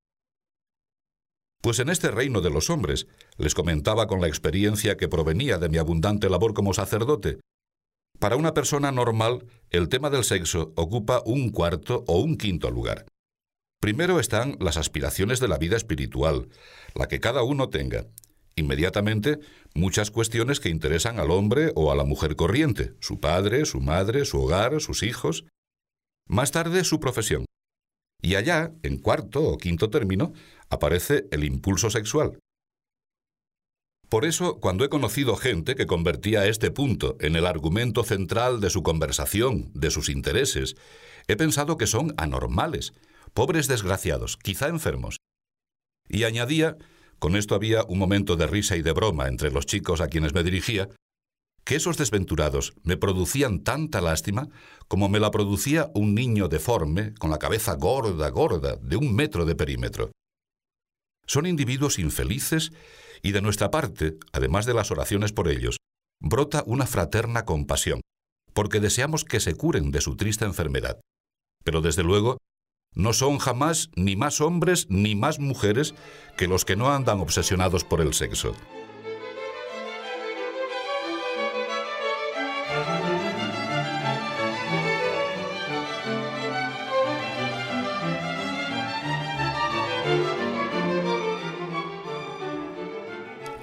Pues 1.60 1.80
en 1.80 1.88
este 1.88 2.12
reino 2.12 2.40
de 2.40 2.50
los 2.50 2.70
hombres, 2.70 3.08
les 3.38 3.54
comentaba 3.54 4.06
con 4.06 4.20
la 4.20 4.28
experiencia 4.28 4.96
que 4.96 5.08
provenía 5.08 5.58
de 5.58 5.68
mi 5.68 5.78
abundante 5.78 6.30
labor 6.30 6.54
como 6.54 6.74
sacerdote, 6.74 7.40
para 8.18 8.36
una 8.36 8.54
persona 8.54 8.92
normal 8.92 9.44
el 9.70 9.88
tema 9.88 10.08
del 10.08 10.24
sexo 10.24 10.72
ocupa 10.76 11.22
un 11.26 11.50
cuarto 11.50 12.04
o 12.06 12.20
un 12.20 12.36
quinto 12.36 12.70
lugar. 12.70 13.06
Primero 13.80 14.18
están 14.20 14.56
las 14.58 14.78
aspiraciones 14.78 15.38
de 15.38 15.48
la 15.48 15.58
vida 15.58 15.76
espiritual, 15.76 16.48
la 16.94 17.08
que 17.08 17.20
cada 17.20 17.42
uno 17.42 17.68
tenga. 17.68 18.06
Inmediatamente, 18.56 19.38
muchas 19.74 20.10
cuestiones 20.10 20.60
que 20.60 20.70
interesan 20.70 21.20
al 21.20 21.30
hombre 21.30 21.72
o 21.74 21.92
a 21.92 21.94
la 21.94 22.04
mujer 22.04 22.36
corriente, 22.36 22.94
su 23.00 23.20
padre, 23.20 23.66
su 23.66 23.80
madre, 23.80 24.24
su 24.24 24.40
hogar, 24.40 24.80
sus 24.80 25.02
hijos. 25.02 25.44
Más 26.26 26.52
tarde, 26.52 26.82
su 26.84 26.98
profesión. 26.98 27.44
Y 28.22 28.34
allá, 28.34 28.72
en 28.82 28.98
cuarto 28.98 29.42
o 29.42 29.58
quinto 29.58 29.90
término, 29.90 30.32
aparece 30.70 31.26
el 31.30 31.44
impulso 31.44 31.90
sexual. 31.90 32.38
Por 34.08 34.24
eso, 34.24 34.58
cuando 34.60 34.84
he 34.84 34.88
conocido 34.88 35.36
gente 35.36 35.74
que 35.74 35.86
convertía 35.86 36.46
este 36.46 36.70
punto 36.70 37.16
en 37.20 37.36
el 37.36 37.44
argumento 37.44 38.04
central 38.04 38.60
de 38.60 38.70
su 38.70 38.82
conversación, 38.82 39.70
de 39.74 39.90
sus 39.90 40.08
intereses, 40.08 40.76
he 41.26 41.36
pensado 41.36 41.76
que 41.76 41.88
son 41.88 42.14
anormales, 42.16 42.94
pobres 43.34 43.66
desgraciados, 43.66 44.36
quizá 44.36 44.68
enfermos. 44.68 45.18
Y 46.08 46.22
añadía, 46.22 46.76
con 47.18 47.36
esto 47.36 47.54
había 47.54 47.84
un 47.84 47.98
momento 47.98 48.36
de 48.36 48.46
risa 48.46 48.76
y 48.76 48.82
de 48.82 48.92
broma 48.92 49.28
entre 49.28 49.50
los 49.50 49.66
chicos 49.66 50.00
a 50.00 50.08
quienes 50.08 50.34
me 50.34 50.42
dirigía, 50.42 50.88
que 51.64 51.74
esos 51.74 51.96
desventurados 51.96 52.74
me 52.84 52.96
producían 52.96 53.64
tanta 53.64 54.00
lástima 54.00 54.48
como 54.86 55.08
me 55.08 55.18
la 55.18 55.32
producía 55.32 55.90
un 55.94 56.14
niño 56.14 56.48
deforme, 56.48 57.12
con 57.14 57.30
la 57.30 57.38
cabeza 57.38 57.74
gorda, 57.74 58.28
gorda, 58.30 58.76
de 58.76 58.96
un 58.96 59.14
metro 59.14 59.44
de 59.44 59.56
perímetro. 59.56 60.12
Son 61.26 61.44
individuos 61.44 61.98
infelices 61.98 62.70
y 63.20 63.32
de 63.32 63.42
nuestra 63.42 63.72
parte, 63.72 64.16
además 64.32 64.64
de 64.64 64.74
las 64.74 64.92
oraciones 64.92 65.32
por 65.32 65.48
ellos, 65.48 65.78
brota 66.20 66.62
una 66.66 66.86
fraterna 66.86 67.44
compasión, 67.44 68.00
porque 68.52 68.78
deseamos 68.78 69.24
que 69.24 69.40
se 69.40 69.56
curen 69.56 69.90
de 69.90 70.00
su 70.00 70.16
triste 70.16 70.44
enfermedad. 70.44 71.00
Pero 71.64 71.80
desde 71.80 72.04
luego, 72.04 72.38
no 72.96 73.12
son 73.12 73.38
jamás 73.38 73.90
ni 73.94 74.16
más 74.16 74.40
hombres 74.40 74.86
ni 74.88 75.14
más 75.14 75.38
mujeres 75.38 75.94
que 76.36 76.48
los 76.48 76.64
que 76.64 76.76
no 76.76 76.90
andan 76.90 77.20
obsesionados 77.20 77.84
por 77.84 78.00
el 78.00 78.14
sexo. 78.14 78.54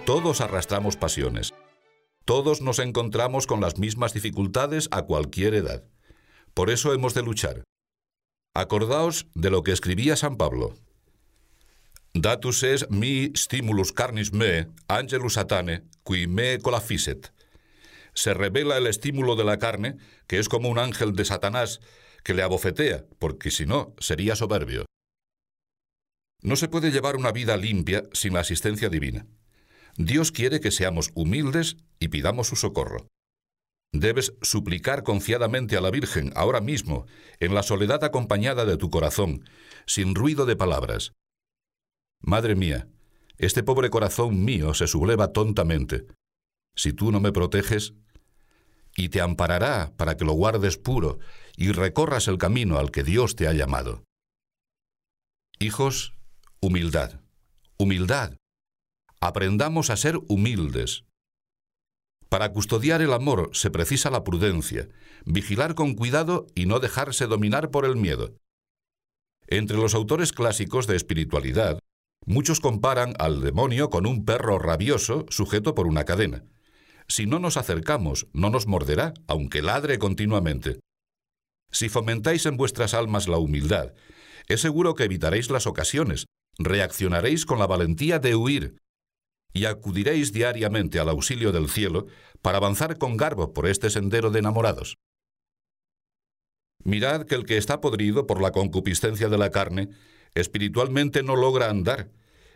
Todos 0.06 0.42
arrastramos 0.42 0.96
pasiones. 0.96 1.54
Todos 2.24 2.62
nos 2.62 2.78
encontramos 2.78 3.48
con 3.48 3.62
las 3.62 3.80
mismas 3.80 4.14
dificultades 4.14 4.88
a 4.92 5.02
cualquier 5.02 5.56
edad. 5.56 5.84
Por 6.54 6.70
eso 6.70 6.94
hemos 6.94 7.16
de 7.16 7.24
luchar. 7.24 7.64
Acordaos 8.56 9.26
de 9.34 9.50
lo 9.50 9.64
que 9.64 9.72
escribía 9.72 10.16
San 10.16 10.38
Pablo. 10.38 10.76
Datus 12.14 12.62
es 12.62 12.88
mi 12.92 13.32
stimulus 13.36 13.92
carnis 13.92 14.32
me, 14.32 14.68
angelus 14.88 15.34
satane, 15.34 15.82
qui 16.06 16.28
me 16.28 16.60
colafiset. 16.60 17.34
Se 18.14 18.36
revela 18.36 18.78
el 18.78 18.86
estímulo 18.86 19.36
de 19.36 19.44
la 19.44 19.58
carne, 19.58 19.98
que 20.28 20.38
es 20.38 20.50
como 20.50 20.70
un 20.70 20.78
ángel 20.78 21.16
de 21.16 21.26
Satanás, 21.26 21.80
que 22.24 22.36
le 22.36 22.44
abofetea, 22.44 23.06
porque 23.18 23.50
si 23.50 23.66
no, 23.66 23.96
sería 23.98 24.36
soberbio. 24.36 24.86
No 26.44 26.56
se 26.56 26.68
puede 26.68 26.92
llevar 26.92 27.16
una 27.16 27.32
vida 27.32 27.58
limpia 27.58 28.04
sin 28.14 28.34
la 28.34 28.42
asistencia 28.42 28.90
divina. 28.90 29.26
Dios 29.98 30.32
quiere 30.32 30.60
que 30.60 30.70
seamos 30.70 31.10
humildes 31.16 31.78
y 31.98 32.10
pidamos 32.10 32.50
su 32.50 32.56
socorro. 32.56 33.08
Debes 33.94 34.34
suplicar 34.42 35.04
confiadamente 35.04 35.78
a 35.78 35.82
la 35.82 35.92
Virgen 35.92 36.34
ahora 36.36 36.60
mismo, 36.60 37.06
en 37.40 37.54
la 37.54 37.64
soledad 37.64 38.04
acompañada 38.04 38.66
de 38.66 38.76
tu 38.76 38.90
corazón, 38.90 39.46
sin 39.86 40.16
ruido 40.16 40.46
de 40.46 40.56
palabras. 40.56 41.14
Madre 42.20 42.56
mía, 42.56 42.90
este 43.38 43.64
pobre 43.64 43.90
corazón 43.90 44.44
mío 44.44 44.74
se 44.74 44.88
subleva 44.88 45.32
tontamente. 45.32 46.08
Si 46.76 46.92
tú 46.92 47.12
no 47.12 47.22
me 47.22 47.32
proteges, 47.32 47.94
y 48.96 49.10
te 49.10 49.22
amparará 49.22 49.94
para 49.96 50.18
que 50.18 50.26
lo 50.26 50.34
guardes 50.34 50.78
puro 50.78 51.20
y 51.56 51.72
recorras 51.72 52.28
el 52.28 52.38
camino 52.38 52.78
al 52.78 52.92
que 52.92 53.04
Dios 53.04 53.36
te 53.36 53.48
ha 53.48 53.54
llamado. 53.54 54.04
Hijos, 55.60 56.14
humildad, 56.60 57.22
humildad, 57.78 58.36
Aprendamos 59.26 59.90
a 59.90 59.96
ser 59.96 60.20
humildes. 60.28 61.06
Para 62.34 62.52
custodiar 62.52 63.04
el 63.04 63.14
amor 63.14 63.52
se 63.54 63.70
precisa 63.70 64.10
la 64.10 64.24
prudencia, 64.24 64.90
vigilar 65.24 65.76
con 65.76 65.94
cuidado 65.94 66.48
y 66.56 66.66
no 66.66 66.80
dejarse 66.80 67.28
dominar 67.28 67.70
por 67.70 67.86
el 67.86 67.96
miedo. 67.96 68.34
Entre 69.46 69.78
los 69.78 69.94
autores 69.94 70.34
clásicos 70.34 70.88
de 70.88 70.96
espiritualidad, 70.96 71.78
muchos 72.26 72.60
comparan 72.60 73.14
al 73.20 73.42
demonio 73.42 73.92
con 73.92 74.08
un 74.08 74.26
perro 74.26 74.58
rabioso 74.58 75.28
sujeto 75.30 75.76
por 75.76 75.86
una 75.86 76.06
cadena. 76.06 76.44
Si 77.08 77.28
no 77.28 77.38
nos 77.38 77.56
acercamos, 77.56 78.26
no 78.34 78.50
nos 78.50 78.66
morderá, 78.66 79.14
aunque 79.28 79.62
ladre 79.62 80.00
continuamente. 80.00 80.80
Si 81.70 81.88
fomentáis 81.88 82.48
en 82.48 82.58
vuestras 82.58 82.96
almas 82.96 83.28
la 83.28 83.38
humildad, 83.38 83.94
es 84.48 84.60
seguro 84.60 84.96
que 84.96 85.04
evitaréis 85.04 85.52
las 85.52 85.68
ocasiones, 85.68 86.26
reaccionaréis 86.58 87.46
con 87.46 87.60
la 87.60 87.68
valentía 87.68 88.18
de 88.18 88.36
huir, 88.36 88.78
y 89.54 89.66
acudiréis 89.66 90.34
diariamente 90.34 91.00
al 91.00 91.10
auxilio 91.10 91.52
del 91.52 91.70
cielo 91.70 92.08
para 92.42 92.58
avanzar 92.58 92.98
con 92.98 93.16
garbo 93.16 93.54
por 93.54 93.68
este 93.68 93.90
sendero 93.90 94.32
de 94.32 94.40
enamorados. 94.40 94.98
Mirad 96.84 97.26
que 97.26 97.36
el 97.36 97.46
que 97.46 97.58
está 97.58 97.80
podrido 97.80 98.28
por 98.28 98.42
la 98.42 98.52
concupiscencia 98.52 99.30
de 99.30 99.38
la 99.38 99.52
carne, 99.52 99.90
espiritualmente 100.34 101.24
no 101.24 101.36
logra 101.36 101.70
andar, 101.70 102.12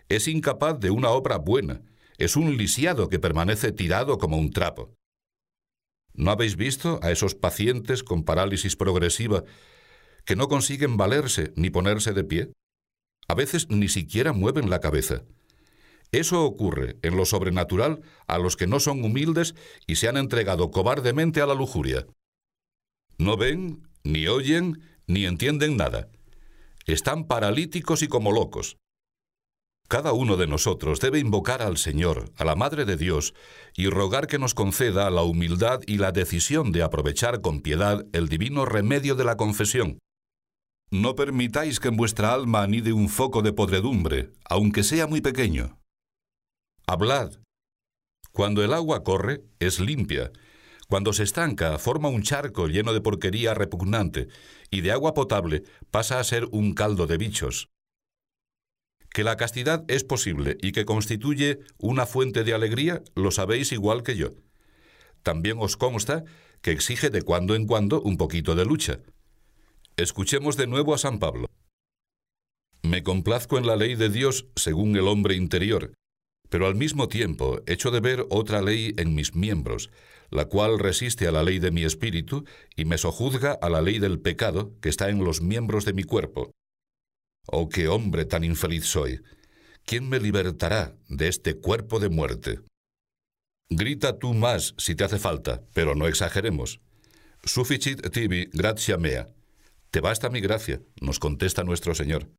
es 0.10 0.28
incapaz 0.28 0.80
de 0.80 0.90
una 0.90 1.10
obra 1.10 1.38
buena, 1.38 1.82
es 2.18 2.36
un 2.36 2.58
lisiado 2.58 3.10
que 3.10 3.20
permanece 3.20 3.72
tirado 3.72 4.18
como 4.18 4.38
un 4.38 4.52
trapo. 4.52 4.94
¿No 6.14 6.32
habéis 6.32 6.56
visto 6.56 7.00
a 7.04 7.12
esos 7.12 7.36
pacientes 7.36 8.04
con 8.04 8.24
parálisis 8.24 8.76
progresiva 8.76 9.44
que 10.26 10.36
no 10.36 10.48
consiguen 10.48 10.98
valerse 10.98 11.54
ni 11.56 11.70
ponerse 11.70 12.12
de 12.12 12.24
pie? 12.24 12.52
A 13.28 13.36
veces 13.36 13.70
ni 13.70 13.88
siquiera 13.88 14.34
mueven 14.34 14.70
la 14.70 14.80
cabeza. 14.80 15.24
Eso 16.12 16.44
ocurre 16.44 16.98
en 17.02 17.18
lo 17.18 17.26
sobrenatural 17.26 18.02
a 18.28 18.38
los 18.38 18.56
que 18.56 18.68
no 18.68 18.80
son 18.80 19.04
humildes 19.04 19.56
y 19.88 19.96
se 19.96 20.08
han 20.08 20.18
entregado 20.18 20.72
cobardemente 20.72 21.42
a 21.42 21.46
la 21.46 21.54
lujuria. 21.54 22.06
No 23.18 23.36
ven, 23.36 23.88
ni 24.04 24.28
oyen, 24.28 24.82
ni 25.08 25.26
entienden 25.26 25.76
nada. 25.78 26.10
Están 26.86 27.26
paralíticos 27.26 28.02
y 28.04 28.08
como 28.08 28.32
locos. 28.32 28.78
Cada 29.90 30.12
uno 30.12 30.36
de 30.36 30.48
nosotros 30.48 31.00
debe 31.00 31.20
invocar 31.20 31.62
al 31.62 31.78
Señor, 31.78 32.32
a 32.38 32.44
la 32.44 32.56
Madre 32.56 32.84
de 32.84 32.98
Dios, 32.98 33.34
y 33.76 33.88
rogar 33.88 34.28
que 34.28 34.38
nos 34.38 34.54
conceda 34.54 35.10
la 35.10 35.24
humildad 35.24 35.80
y 35.88 35.98
la 35.98 36.12
decisión 36.12 36.74
de 36.74 36.84
aprovechar 36.84 37.40
con 37.40 37.62
piedad 37.62 38.06
el 38.12 38.28
divino 38.28 38.66
remedio 38.66 39.16
de 39.16 39.24
la 39.24 39.38
confesión. 39.38 40.00
No 40.92 41.16
permitáis 41.16 41.80
que 41.80 41.88
en 41.88 41.98
vuestra 41.98 42.34
alma 42.34 42.64
anide 42.64 42.92
un 42.92 43.08
foco 43.08 43.42
de 43.42 43.54
podredumbre, 43.54 44.32
aunque 44.50 44.84
sea 44.84 45.08
muy 45.08 45.22
pequeño. 45.22 45.78
Hablad. 46.90 47.34
Cuando 48.32 48.64
el 48.64 48.72
agua 48.72 49.04
corre, 49.04 49.44
es 49.60 49.82
limpia. 49.82 50.32
Cuando 50.88 51.12
se 51.12 51.24
estanca, 51.24 51.78
forma 51.80 52.08
un 52.08 52.24
charco 52.24 52.68
lleno 52.68 52.94
de 52.94 53.02
porquería 53.02 53.54
repugnante, 53.54 54.30
y 54.72 54.80
de 54.80 54.94
agua 54.94 55.14
potable 55.14 55.64
pasa 55.92 56.18
a 56.18 56.24
ser 56.24 56.46
un 56.54 56.74
caldo 56.74 57.06
de 57.06 57.18
bichos. 57.18 57.68
Que 59.10 59.26
la 59.26 59.36
castidad 59.36 59.84
es 59.90 60.06
posible 60.06 60.56
y 60.62 60.72
que 60.72 60.86
constituye 60.86 61.60
una 61.78 62.06
fuente 62.06 62.46
de 62.46 62.54
alegría, 62.54 63.04
lo 63.16 63.32
sabéis 63.32 63.74
igual 63.74 64.02
que 64.02 64.16
yo. 64.16 64.30
También 65.24 65.58
os 65.60 65.76
consta 65.76 66.24
que 66.62 66.72
exige 66.72 67.10
de 67.10 67.22
cuando 67.22 67.54
en 67.54 67.68
cuando 67.68 68.02
un 68.02 68.16
poquito 68.16 68.56
de 68.56 68.64
lucha. 68.64 69.02
Escuchemos 69.98 70.56
de 70.56 70.68
nuevo 70.68 70.94
a 70.94 70.98
San 70.98 71.20
Pablo. 71.20 71.48
Me 72.82 73.04
complazco 73.04 73.58
en 73.58 73.68
la 73.68 73.76
ley 73.76 73.96
de 73.96 74.08
Dios 74.08 74.48
según 74.56 74.96
el 74.96 75.10
hombre 75.10 75.36
interior, 75.36 75.92
pero 76.50 76.68
al 76.68 76.76
mismo 76.76 77.08
tiempo 77.08 77.62
echo 77.66 77.92
de 77.92 78.00
ver 78.00 78.26
otra 78.30 78.62
ley 78.62 78.94
en 78.98 79.16
mis 79.16 79.36
miembros, 79.36 79.90
la 80.30 80.46
cual 80.46 80.80
resiste 80.80 81.28
a 81.28 81.32
la 81.32 81.44
ley 81.44 81.60
de 81.60 81.72
mi 81.72 81.84
espíritu 81.84 82.46
y 82.76 82.86
me 82.86 82.98
sojuzga 82.98 83.54
a 83.54 83.70
la 83.70 83.82
ley 83.82 84.00
del 84.00 84.20
pecado 84.20 84.74
que 84.82 84.90
está 84.90 85.10
en 85.10 85.24
los 85.24 85.42
miembros 85.42 85.86
de 85.86 85.94
mi 85.94 86.04
cuerpo. 86.04 86.52
Oh, 87.48 87.70
qué 87.70 87.88
hombre 87.88 88.26
tan 88.26 88.44
infeliz 88.44 88.86
soy. 88.86 89.22
¿Quién 89.86 90.10
me 90.10 90.20
libertará 90.20 90.98
de 91.08 91.30
este 91.30 91.56
cuerpo 91.56 92.00
de 92.00 92.10
muerte? 92.10 92.60
Grita 93.70 94.20
tú 94.20 94.34
más 94.34 94.76
si 94.78 94.96
te 94.96 95.06
hace 95.06 95.18
falta, 95.18 95.62
pero 95.74 95.96
no 95.96 96.08
exageremos. 96.08 96.82
Sufficit 97.44 98.10
tibi 98.12 98.50
gratia 98.52 98.98
mea. 98.98 99.28
Te 99.92 100.02
basta 100.02 100.30
mi 100.30 100.42
gracia, 100.42 100.82
nos 101.00 101.20
contesta 101.20 101.64
nuestro 101.64 101.96
Señor. 101.96 102.30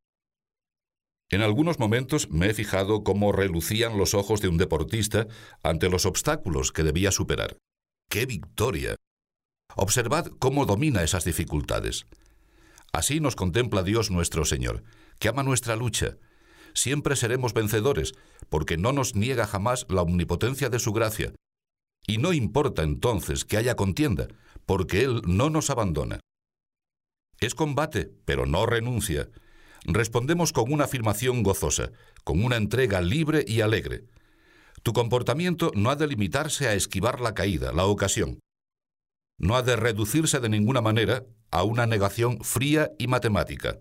En 1.30 1.42
algunos 1.42 1.78
momentos 1.78 2.30
me 2.30 2.48
he 2.48 2.54
fijado 2.54 3.04
cómo 3.04 3.32
relucían 3.32 3.98
los 3.98 4.14
ojos 4.14 4.40
de 4.40 4.48
un 4.48 4.56
deportista 4.56 5.26
ante 5.62 5.90
los 5.90 6.06
obstáculos 6.06 6.72
que 6.72 6.82
debía 6.82 7.10
superar. 7.12 7.58
¡Qué 8.08 8.24
victoria! 8.24 8.96
Observad 9.76 10.28
cómo 10.38 10.64
domina 10.64 11.02
esas 11.02 11.24
dificultades. 11.24 12.06
Así 12.92 13.20
nos 13.20 13.36
contempla 13.36 13.82
Dios 13.82 14.10
nuestro 14.10 14.46
Señor, 14.46 14.82
que 15.18 15.28
ama 15.28 15.42
nuestra 15.42 15.76
lucha. 15.76 16.16
Siempre 16.72 17.16
seremos 17.16 17.52
vencedores, 17.52 18.14
porque 18.48 18.78
no 18.78 18.92
nos 18.92 19.14
niega 19.14 19.46
jamás 19.46 19.84
la 19.90 20.02
omnipotencia 20.02 20.70
de 20.70 20.78
su 20.78 20.92
gracia. 20.92 21.34
Y 22.06 22.16
no 22.16 22.32
importa 22.32 22.82
entonces 22.82 23.44
que 23.44 23.58
haya 23.58 23.76
contienda, 23.76 24.28
porque 24.64 25.02
Él 25.02 25.20
no 25.26 25.50
nos 25.50 25.68
abandona. 25.68 26.20
Es 27.40 27.54
combate, 27.54 28.10
pero 28.24 28.46
no 28.46 28.64
renuncia. 28.64 29.28
Respondemos 29.90 30.52
con 30.52 30.70
una 30.70 30.84
afirmación 30.84 31.42
gozosa, 31.42 31.92
con 32.22 32.44
una 32.44 32.56
entrega 32.56 33.00
libre 33.00 33.42
y 33.48 33.62
alegre. 33.62 34.04
Tu 34.82 34.92
comportamiento 34.92 35.72
no 35.74 35.88
ha 35.88 35.96
de 35.96 36.06
limitarse 36.06 36.68
a 36.68 36.74
esquivar 36.74 37.22
la 37.22 37.32
caída, 37.32 37.72
la 37.72 37.86
ocasión. 37.86 38.38
No 39.38 39.56
ha 39.56 39.62
de 39.62 39.76
reducirse 39.76 40.40
de 40.40 40.50
ninguna 40.50 40.82
manera 40.82 41.24
a 41.50 41.62
una 41.62 41.86
negación 41.86 42.44
fría 42.44 42.90
y 42.98 43.06
matemática. 43.06 43.78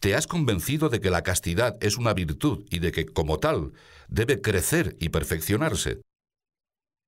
Te 0.00 0.14
has 0.14 0.26
convencido 0.26 0.88
de 0.88 1.00
que 1.00 1.10
la 1.10 1.22
castidad 1.22 1.76
es 1.82 1.98
una 1.98 2.14
virtud 2.14 2.64
y 2.70 2.78
de 2.78 2.90
que, 2.90 3.04
como 3.04 3.38
tal, 3.38 3.74
debe 4.08 4.40
crecer 4.40 4.96
y 4.98 5.10
perfeccionarse. 5.10 6.00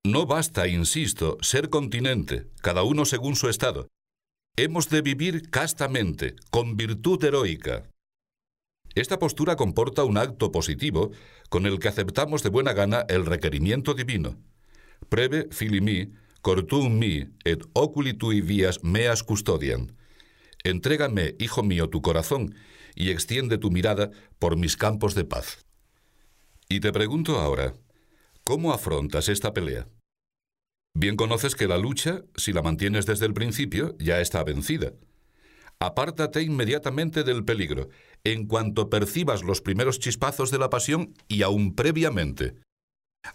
No 0.05 0.27
basta, 0.27 0.69
insisto, 0.69 1.39
ser 1.41 1.71
continente, 1.71 2.51
cada 2.61 2.83
uno 2.83 3.07
según 3.07 3.35
su 3.35 3.49
estado. 3.49 3.89
Hemos 4.57 4.91
de 4.91 5.01
vivir 5.01 5.49
castamente, 5.49 6.37
con 6.51 6.77
virtud 6.77 7.25
heroica. 7.25 7.89
Esta 8.95 9.19
postura 9.19 9.57
comporta 9.57 10.05
un 10.05 10.19
acto 10.19 10.53
positivo 10.53 11.11
con 11.49 11.67
el 11.67 11.79
que 11.79 11.89
aceptamos 11.89 12.43
de 12.43 12.51
buena 12.51 12.73
gana 12.73 13.05
el 13.09 13.27
requerimiento 13.27 13.95
divino. 13.95 14.37
Preve 15.09 15.49
filimi 15.51 16.13
cortum 16.43 16.99
mi 16.99 17.27
et 17.45 17.65
oculi 17.73 18.15
tui 18.15 18.41
vias 18.41 18.85
meas 18.85 19.23
custodian. 19.23 19.97
Entrégame, 20.63 21.35
hijo 21.39 21.63
mío, 21.63 21.89
tu 21.89 22.03
corazón 22.03 22.55
y 22.95 23.11
extiende 23.11 23.59
tu 23.59 23.71
mirada 23.71 24.11
por 24.39 24.57
mis 24.57 24.77
campos 24.77 25.15
de 25.15 25.25
paz. 25.25 25.67
Y 26.69 26.81
te 26.81 26.93
pregunto 26.93 27.41
ahora, 27.41 27.75
¿cómo 28.45 28.73
afrontas 28.73 29.29
esta 29.29 29.53
pelea? 29.53 29.89
Bien 30.95 31.17
conoces 31.17 31.57
que 31.57 31.67
la 31.67 31.79
lucha, 31.79 32.23
si 32.37 32.53
la 32.53 32.63
mantienes 32.63 33.07
desde 33.07 33.27
el 33.27 33.35
principio, 33.35 33.97
ya 33.99 34.21
está 34.21 34.45
vencida. 34.45 34.93
Apártate 35.81 36.43
inmediatamente 36.43 37.25
del 37.25 37.45
peligro, 37.45 37.89
en 38.25 38.47
cuanto 38.47 38.91
percibas 38.91 39.43
los 39.43 39.61
primeros 39.61 39.99
chispazos 39.99 40.51
de 40.51 40.59
la 40.59 40.71
pasión 40.71 41.15
y 41.29 41.43
aún 41.43 41.75
previamente. 41.75 42.57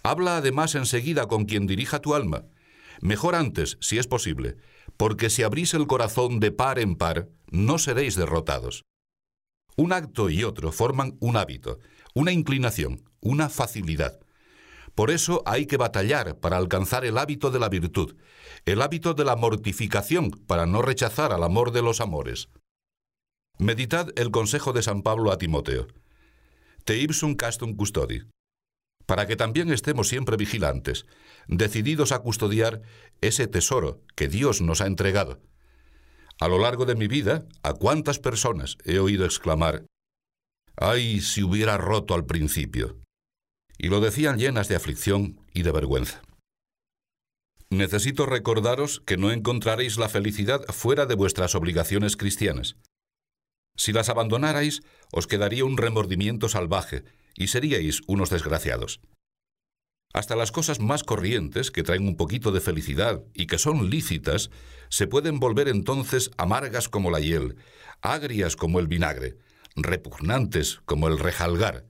Habla 0.03 0.37
además 0.37 0.75
enseguida 0.75 1.27
con 1.27 1.45
quien 1.45 1.67
dirija 1.67 1.99
tu 1.99 2.15
alma, 2.15 2.45
Mejor 3.01 3.35
antes, 3.35 3.77
si 3.79 3.97
es 3.97 4.07
posible, 4.07 4.57
porque 4.97 5.29
si 5.29 5.43
abrís 5.43 5.73
el 5.73 5.87
corazón 5.87 6.39
de 6.39 6.51
par 6.51 6.79
en 6.79 6.95
par, 6.95 7.29
no 7.49 7.77
seréis 7.77 8.15
derrotados. 8.15 8.83
Un 9.77 9.93
acto 9.93 10.29
y 10.29 10.43
otro 10.43 10.71
forman 10.71 11.17
un 11.21 11.37
hábito, 11.37 11.79
una 12.13 12.33
inclinación, 12.33 13.03
una 13.21 13.47
facilidad. 13.47 14.19
Por 14.95 15.11
eso 15.11 15.43
hay 15.45 15.65
que 15.65 15.77
batallar 15.77 16.39
para 16.39 16.57
alcanzar 16.57 17.05
el 17.05 17.17
hábito 17.17 17.51
de 17.51 17.59
la 17.59 17.69
virtud, 17.69 18.17
el 18.65 18.81
hábito 18.81 19.13
de 19.13 19.23
la 19.23 19.37
mortificación 19.37 20.31
para 20.31 20.65
no 20.65 20.81
rechazar 20.81 21.31
al 21.31 21.43
amor 21.43 21.71
de 21.71 21.81
los 21.81 22.01
amores. 22.01 22.49
Meditad 23.59 24.07
el 24.15 24.31
consejo 24.31 24.71
de 24.71 24.81
San 24.81 25.01
Pablo 25.01 25.33
a 25.33 25.37
Timoteo. 25.37 25.87
Te 26.85 26.97
ipsum 26.97 27.35
castum 27.35 27.75
custodi 27.75 28.23
para 29.05 29.25
que 29.25 29.35
también 29.35 29.71
estemos 29.71 30.07
siempre 30.07 30.37
vigilantes, 30.37 31.07
decididos 31.47 32.11
a 32.11 32.19
custodiar 32.19 32.83
ese 33.21 33.47
tesoro 33.47 34.03
que 34.15 34.27
Dios 34.27 34.61
nos 34.61 34.81
ha 34.81 34.85
entregado. 34.85 35.41
A 36.39 36.47
lo 36.47 36.59
largo 36.59 36.85
de 36.85 36.95
mi 36.95 37.07
vida, 37.07 37.47
¿a 37.63 37.73
cuántas 37.73 38.19
personas 38.19 38.77
he 38.85 38.99
oído 38.99 39.25
exclamar, 39.25 39.87
ay, 40.77 41.21
si 41.21 41.41
hubiera 41.41 41.75
roto 41.77 42.13
al 42.13 42.27
principio? 42.27 42.99
Y 43.79 43.87
lo 43.87 43.99
decían 43.99 44.37
llenas 44.37 44.67
de 44.69 44.75
aflicción 44.75 45.41
y 45.53 45.63
de 45.63 45.71
vergüenza. 45.71 46.21
Necesito 47.71 48.27
recordaros 48.27 49.01
que 49.05 49.17
no 49.17 49.31
encontraréis 49.31 49.97
la 49.97 50.07
felicidad 50.07 50.61
fuera 50.69 51.07
de 51.07 51.15
vuestras 51.15 51.55
obligaciones 51.55 52.15
cristianas. 52.15 52.77
Si 53.79 53.93
las 53.93 54.09
abandonarais, 54.09 54.81
os 55.09 55.25
quedaría 55.25 55.63
un 55.63 55.77
remordimiento 55.77 56.49
salvaje 56.49 57.05
y 57.33 57.47
seríais 57.47 58.01
unos 58.07 58.29
desgraciados. 58.29 58.99
Hasta 60.13 60.35
las 60.35 60.51
cosas 60.51 60.81
más 60.81 61.05
corrientes, 61.05 61.71
que 61.71 61.81
traen 61.81 62.05
un 62.05 62.17
poquito 62.17 62.51
de 62.51 62.59
felicidad 62.59 63.23
y 63.33 63.47
que 63.47 63.57
son 63.57 63.89
lícitas, 63.89 64.49
se 64.89 65.07
pueden 65.07 65.39
volver 65.39 65.69
entonces 65.69 66.29
amargas 66.35 66.89
como 66.89 67.09
la 67.09 67.21
hiel, 67.21 67.55
agrias 68.01 68.57
como 68.57 68.81
el 68.81 68.87
vinagre, 68.87 69.37
repugnantes 69.77 70.81
como 70.83 71.07
el 71.07 71.17
rejalgar. 71.17 71.85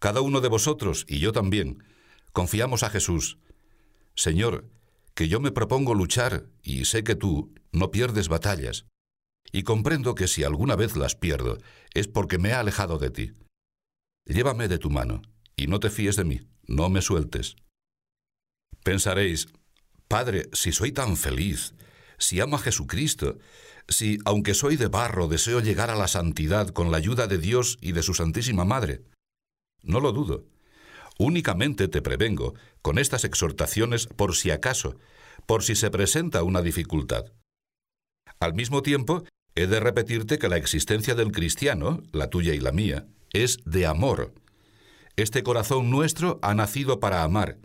Cada 0.00 0.20
uno 0.20 0.40
de 0.40 0.48
vosotros, 0.48 1.06
y 1.06 1.20
yo 1.20 1.30
también, 1.30 1.84
confiamos 2.32 2.82
a 2.82 2.90
Jesús. 2.90 3.38
Señor, 4.16 4.64
que 5.14 5.28
yo 5.28 5.38
me 5.38 5.52
propongo 5.52 5.94
luchar 5.94 6.46
y 6.60 6.86
sé 6.86 7.04
que 7.04 7.14
tú 7.14 7.54
no 7.70 7.92
pierdes 7.92 8.26
batallas. 8.26 8.89
Y 9.52 9.62
comprendo 9.64 10.14
que 10.14 10.28
si 10.28 10.44
alguna 10.44 10.76
vez 10.76 10.96
las 10.96 11.16
pierdo 11.16 11.58
es 11.94 12.08
porque 12.08 12.38
me 12.38 12.50
he 12.50 12.52
alejado 12.52 12.98
de 12.98 13.10
ti. 13.10 13.32
Llévame 14.26 14.68
de 14.68 14.78
tu 14.78 14.90
mano, 14.90 15.22
y 15.56 15.66
no 15.66 15.80
te 15.80 15.90
fíes 15.90 16.16
de 16.16 16.24
mí, 16.24 16.40
no 16.66 16.88
me 16.88 17.02
sueltes. 17.02 17.56
Pensaréis, 18.84 19.48
Padre, 20.08 20.48
si 20.52 20.72
soy 20.72 20.92
tan 20.92 21.16
feliz, 21.16 21.74
si 22.18 22.40
amo 22.40 22.56
a 22.56 22.60
Jesucristo, 22.60 23.38
si, 23.88 24.18
aunque 24.24 24.54
soy 24.54 24.76
de 24.76 24.86
barro, 24.86 25.26
deseo 25.26 25.60
llegar 25.60 25.90
a 25.90 25.96
la 25.96 26.08
santidad 26.08 26.68
con 26.68 26.90
la 26.90 26.98
ayuda 26.98 27.26
de 27.26 27.38
Dios 27.38 27.78
y 27.80 27.92
de 27.92 28.02
su 28.02 28.14
Santísima 28.14 28.64
Madre. 28.64 29.02
No 29.82 30.00
lo 30.00 30.12
dudo. 30.12 30.46
Únicamente 31.18 31.88
te 31.88 32.02
prevengo 32.02 32.54
con 32.82 32.98
estas 32.98 33.24
exhortaciones 33.24 34.06
por 34.06 34.34
si 34.36 34.50
acaso, 34.50 34.96
por 35.46 35.62
si 35.62 35.74
se 35.74 35.90
presenta 35.90 36.42
una 36.42 36.62
dificultad. 36.62 37.26
Al 38.38 38.54
mismo 38.54 38.82
tiempo, 38.82 39.24
he 39.54 39.66
de 39.66 39.80
repetirte 39.80 40.38
que 40.38 40.48
la 40.48 40.56
existencia 40.56 41.14
del 41.14 41.32
cristiano, 41.32 42.02
la 42.12 42.28
tuya 42.28 42.54
y 42.54 42.60
la 42.60 42.72
mía, 42.72 43.06
es 43.32 43.58
de 43.64 43.86
amor. 43.86 44.34
Este 45.16 45.42
corazón 45.42 45.90
nuestro 45.90 46.38
ha 46.42 46.54
nacido 46.54 47.00
para 47.00 47.22
amar, 47.22 47.58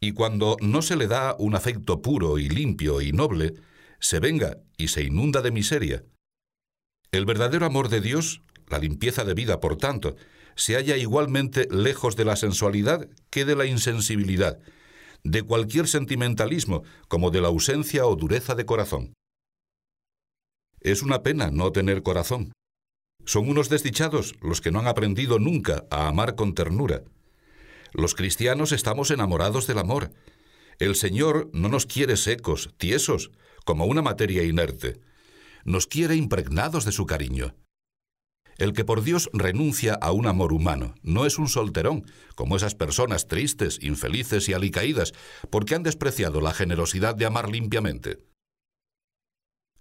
y 0.00 0.12
cuando 0.12 0.56
no 0.60 0.82
se 0.82 0.96
le 0.96 1.06
da 1.06 1.36
un 1.38 1.54
afecto 1.54 2.02
puro 2.02 2.38
y 2.38 2.48
limpio 2.48 3.00
y 3.00 3.12
noble, 3.12 3.54
se 3.98 4.20
venga 4.20 4.58
y 4.76 4.88
se 4.88 5.02
inunda 5.02 5.40
de 5.42 5.50
miseria. 5.50 6.04
El 7.12 7.24
verdadero 7.24 7.64
amor 7.64 7.88
de 7.88 8.00
Dios, 8.00 8.42
la 8.68 8.78
limpieza 8.78 9.24
de 9.24 9.34
vida, 9.34 9.60
por 9.60 9.76
tanto, 9.76 10.16
se 10.54 10.74
halla 10.74 10.96
igualmente 10.96 11.68
lejos 11.70 12.16
de 12.16 12.24
la 12.24 12.36
sensualidad 12.36 13.08
que 13.30 13.44
de 13.44 13.56
la 13.56 13.66
insensibilidad, 13.66 14.58
de 15.22 15.42
cualquier 15.42 15.88
sentimentalismo, 15.88 16.82
como 17.08 17.30
de 17.30 17.40
la 17.40 17.48
ausencia 17.48 18.06
o 18.06 18.16
dureza 18.16 18.54
de 18.54 18.66
corazón. 18.66 19.14
Es 20.86 21.02
una 21.02 21.24
pena 21.24 21.50
no 21.50 21.72
tener 21.72 22.04
corazón. 22.04 22.52
Son 23.24 23.48
unos 23.48 23.68
desdichados 23.68 24.36
los 24.40 24.60
que 24.60 24.70
no 24.70 24.78
han 24.78 24.86
aprendido 24.86 25.40
nunca 25.40 25.84
a 25.90 26.06
amar 26.06 26.36
con 26.36 26.54
ternura. 26.54 27.02
Los 27.92 28.14
cristianos 28.14 28.70
estamos 28.70 29.10
enamorados 29.10 29.66
del 29.66 29.78
amor. 29.78 30.12
El 30.78 30.94
Señor 30.94 31.50
no 31.52 31.68
nos 31.68 31.86
quiere 31.86 32.16
secos, 32.16 32.70
tiesos, 32.76 33.32
como 33.64 33.86
una 33.86 34.00
materia 34.00 34.44
inerte. 34.44 35.00
Nos 35.64 35.88
quiere 35.88 36.14
impregnados 36.14 36.84
de 36.84 36.92
su 36.92 37.04
cariño. 37.04 37.56
El 38.56 38.72
que 38.72 38.84
por 38.84 39.02
Dios 39.02 39.28
renuncia 39.32 39.94
a 39.94 40.12
un 40.12 40.28
amor 40.28 40.52
humano 40.52 40.94
no 41.02 41.26
es 41.26 41.36
un 41.40 41.48
solterón, 41.48 42.04
como 42.36 42.54
esas 42.54 42.76
personas 42.76 43.26
tristes, 43.26 43.80
infelices 43.82 44.48
y 44.48 44.52
alicaídas, 44.52 45.14
porque 45.50 45.74
han 45.74 45.82
despreciado 45.82 46.40
la 46.40 46.54
generosidad 46.54 47.16
de 47.16 47.26
amar 47.26 47.48
limpiamente. 47.48 48.20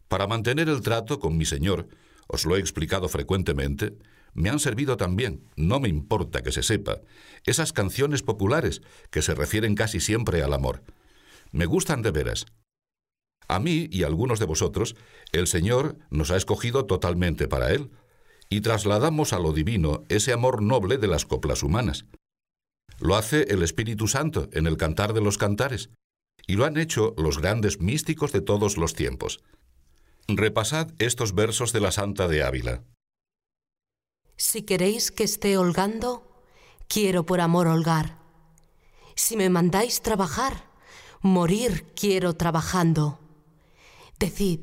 Para 0.07 0.27
mantener 0.27 0.69
el 0.69 0.81
trato 0.81 1.19
con 1.19 1.37
mi 1.37 1.45
Señor, 1.45 1.87
os 2.27 2.45
lo 2.45 2.55
he 2.55 2.59
explicado 2.59 3.09
frecuentemente, 3.09 3.97
me 4.33 4.49
han 4.49 4.59
servido 4.59 4.97
también, 4.97 5.43
no 5.55 5.79
me 5.79 5.87
importa 5.87 6.43
que 6.43 6.51
se 6.51 6.61
sepa, 6.61 6.99
esas 7.45 7.71
canciones 7.71 8.21
populares 8.21 8.81
que 9.09 9.21
se 9.21 9.33
refieren 9.33 9.75
casi 9.75 9.99
siempre 9.99 10.43
al 10.43 10.53
amor. 10.53 10.83
Me 11.51 11.65
gustan 11.65 12.01
de 12.01 12.11
veras. 12.11 12.45
A 13.47 13.59
mí 13.59 13.87
y 13.91 14.03
a 14.03 14.07
algunos 14.07 14.39
de 14.39 14.45
vosotros, 14.45 14.95
el 15.31 15.47
Señor 15.47 15.97
nos 16.09 16.31
ha 16.31 16.35
escogido 16.35 16.85
totalmente 16.85 17.47
para 17.47 17.71
Él, 17.71 17.91
y 18.49 18.61
trasladamos 18.61 19.33
a 19.33 19.39
lo 19.39 19.53
divino 19.53 20.03
ese 20.09 20.33
amor 20.33 20.61
noble 20.61 20.97
de 20.97 21.07
las 21.07 21.25
coplas 21.25 21.63
humanas. 21.63 22.05
Lo 22.99 23.15
hace 23.15 23.43
el 23.49 23.63
Espíritu 23.63 24.07
Santo 24.07 24.49
en 24.51 24.67
el 24.67 24.77
Cantar 24.77 25.13
de 25.13 25.21
los 25.21 25.37
Cantares, 25.37 25.89
y 26.47 26.55
lo 26.55 26.65
han 26.65 26.77
hecho 26.77 27.13
los 27.17 27.39
grandes 27.39 27.79
místicos 27.79 28.31
de 28.31 28.41
todos 28.41 28.77
los 28.77 28.93
tiempos. 28.93 29.39
Repasad 30.27 30.89
estos 30.97 31.35
versos 31.35 31.71
de 31.71 31.79
la 31.79 31.91
Santa 31.91 32.27
de 32.27 32.41
Ávila. 32.41 32.83
Si 34.37 34.63
queréis 34.63 35.11
que 35.11 35.23
esté 35.23 35.55
holgando, 35.55 36.43
quiero 36.87 37.27
por 37.27 37.41
amor 37.41 37.67
holgar. 37.67 38.17
Si 39.15 39.37
me 39.37 39.49
mandáis 39.49 40.01
trabajar, 40.01 40.71
morir 41.21 41.85
quiero 41.95 42.33
trabajando. 42.33 43.19
Decid, 44.17 44.61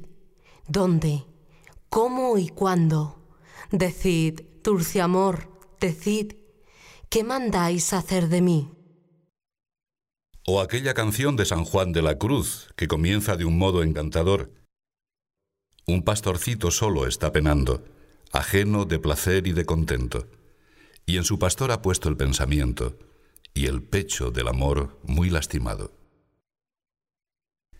¿dónde? 0.67 1.25
¿Cómo 1.89 2.39
y 2.39 2.49
cuándo? 2.49 3.23
Decid, 3.71 4.41
dulce 4.65 5.01
amor, 5.01 5.49
decid, 5.79 6.35
¿qué 7.09 7.23
mandáis 7.23 7.93
hacer 7.93 8.29
de 8.29 8.41
mí? 8.41 8.73
O 10.45 10.61
aquella 10.61 10.93
canción 10.93 11.37
de 11.37 11.45
San 11.45 11.65
Juan 11.65 11.93
de 11.93 12.03
la 12.03 12.19
Cruz, 12.19 12.69
que 12.75 12.89
comienza 12.89 13.37
de 13.37 13.45
un 13.45 13.59
modo 13.59 13.85
encantador. 13.85 14.62
Un 15.87 16.03
pastorcito 16.03 16.71
solo 16.71 17.07
está 17.07 17.33
penando, 17.33 17.85
ajeno 18.33 18.85
de 18.85 18.99
placer 18.99 19.47
y 19.47 19.53
de 19.53 19.65
contento, 19.65 20.29
y 21.07 21.17
en 21.17 21.25
su 21.25 21.39
pastor 21.39 21.73
ha 21.73 21.83
puesto 21.83 22.09
el 22.09 22.17
pensamiento 22.17 22.99
y 23.55 23.67
el 23.67 23.83
pecho 23.83 24.31
del 24.31 24.49
amor 24.49 24.99
muy 25.03 25.31
lastimado. 25.31 25.93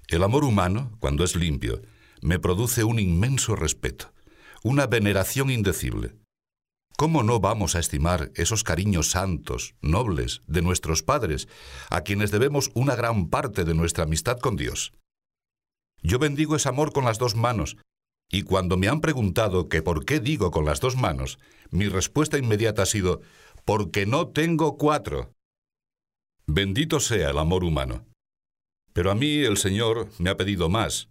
El 0.09 0.23
amor 0.23 0.45
humano, 0.45 0.97
cuando 1.01 1.25
es 1.25 1.37
limpio, 1.37 1.83
me 2.21 2.39
produce 2.39 2.85
un 2.85 2.99
inmenso 2.99 3.57
respeto 3.57 4.13
una 4.65 4.87
veneración 4.87 5.51
indecible. 5.51 6.15
¿Cómo 6.97 7.25
no 7.25 7.41
vamos 7.41 7.75
a 7.75 7.81
estimar 7.81 8.31
esos 8.37 8.63
cariños 8.63 9.11
santos, 9.11 9.75
nobles, 9.81 10.43
de 10.47 10.63
nuestros 10.63 11.03
padres, 11.03 11.49
a 11.91 12.03
quienes 12.03 12.31
debemos 12.31 12.71
una 12.75 12.95
gran 12.95 13.29
parte 13.29 13.65
de 13.65 13.75
nuestra 13.75 14.05
amistad 14.05 14.39
con 14.39 14.57
Dios? 14.57 14.93
Yo 16.03 16.19
bendigo 16.19 16.55
ese 16.55 16.69
amor 16.69 16.93
con 16.93 17.05
las 17.05 17.19
dos 17.19 17.35
manos, 17.35 17.77
y 18.33 18.43
cuando 18.43 18.77
me 18.77 18.89
han 18.89 19.01
preguntado 19.01 19.69
que 19.69 19.83
por 19.83 20.05
qué 20.05 20.19
digo 20.19 20.51
con 20.51 20.65
las 20.65 20.81
dos 20.81 20.97
manos, 20.97 21.39
mi 21.71 21.87
respuesta 21.87 22.39
inmediata 22.39 22.83
ha 22.83 22.87
sido, 22.87 23.21
porque 23.65 24.07
no 24.07 24.29
tengo 24.29 24.77
cuatro. 24.77 25.33
Bendito 26.47 26.99
sea 26.99 27.31
el 27.31 27.39
amor 27.39 27.63
humano. 27.63 28.05
Pero 28.93 29.13
a 29.13 29.15
mí 29.15 29.37
el 29.37 29.57
Señor 29.57 30.09
me 30.19 30.31
ha 30.31 30.37
pedido 30.37 30.69
más, 30.69 31.09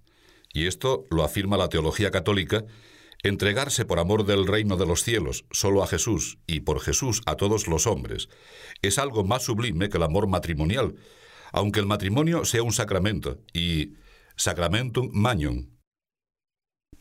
y 0.51 0.65
esto 0.67 1.05
lo 1.09 1.23
afirma 1.23 1.55
la 1.55 1.69
teología 1.69 2.11
católica, 2.11 2.65
Entregarse 3.23 3.85
por 3.85 3.99
amor 3.99 4.25
del 4.25 4.47
reino 4.47 4.77
de 4.77 4.87
los 4.87 5.03
cielos 5.03 5.45
solo 5.51 5.83
a 5.83 5.87
Jesús 5.87 6.39
y 6.47 6.61
por 6.61 6.79
Jesús 6.79 7.21
a 7.27 7.35
todos 7.35 7.67
los 7.67 7.85
hombres 7.85 8.29
es 8.81 8.97
algo 8.97 9.23
más 9.23 9.43
sublime 9.43 9.89
que 9.89 9.97
el 9.97 10.03
amor 10.03 10.27
matrimonial, 10.27 10.95
aunque 11.51 11.79
el 11.79 11.85
matrimonio 11.85 12.45
sea 12.45 12.63
un 12.63 12.73
sacramento 12.73 13.37
y 13.53 13.93
sacramentum 14.37 15.11
magnum. 15.13 15.70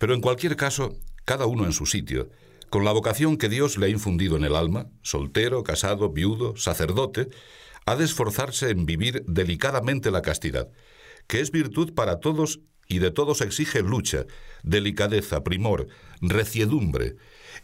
Pero 0.00 0.14
en 0.14 0.22
cualquier 0.22 0.56
caso, 0.56 0.96
cada 1.26 1.44
uno 1.44 1.66
en 1.66 1.72
su 1.72 1.84
sitio, 1.84 2.30
con 2.70 2.86
la 2.86 2.92
vocación 2.92 3.36
que 3.36 3.50
Dios 3.50 3.76
le 3.76 3.84
ha 3.84 3.90
infundido 3.90 4.38
en 4.38 4.44
el 4.44 4.56
alma, 4.56 4.86
soltero, 5.02 5.62
casado, 5.62 6.08
viudo, 6.08 6.56
sacerdote, 6.56 7.28
ha 7.84 7.96
de 7.96 8.06
esforzarse 8.06 8.70
en 8.70 8.86
vivir 8.86 9.22
delicadamente 9.26 10.10
la 10.10 10.22
castidad, 10.22 10.70
que 11.26 11.40
es 11.40 11.50
virtud 11.50 11.92
para 11.92 12.18
todos 12.18 12.60
y 12.88 12.98
de 12.98 13.10
todos 13.10 13.42
exige 13.42 13.82
lucha, 13.82 14.24
delicadeza, 14.62 15.44
primor, 15.44 15.88
reciedumbre, 16.22 17.16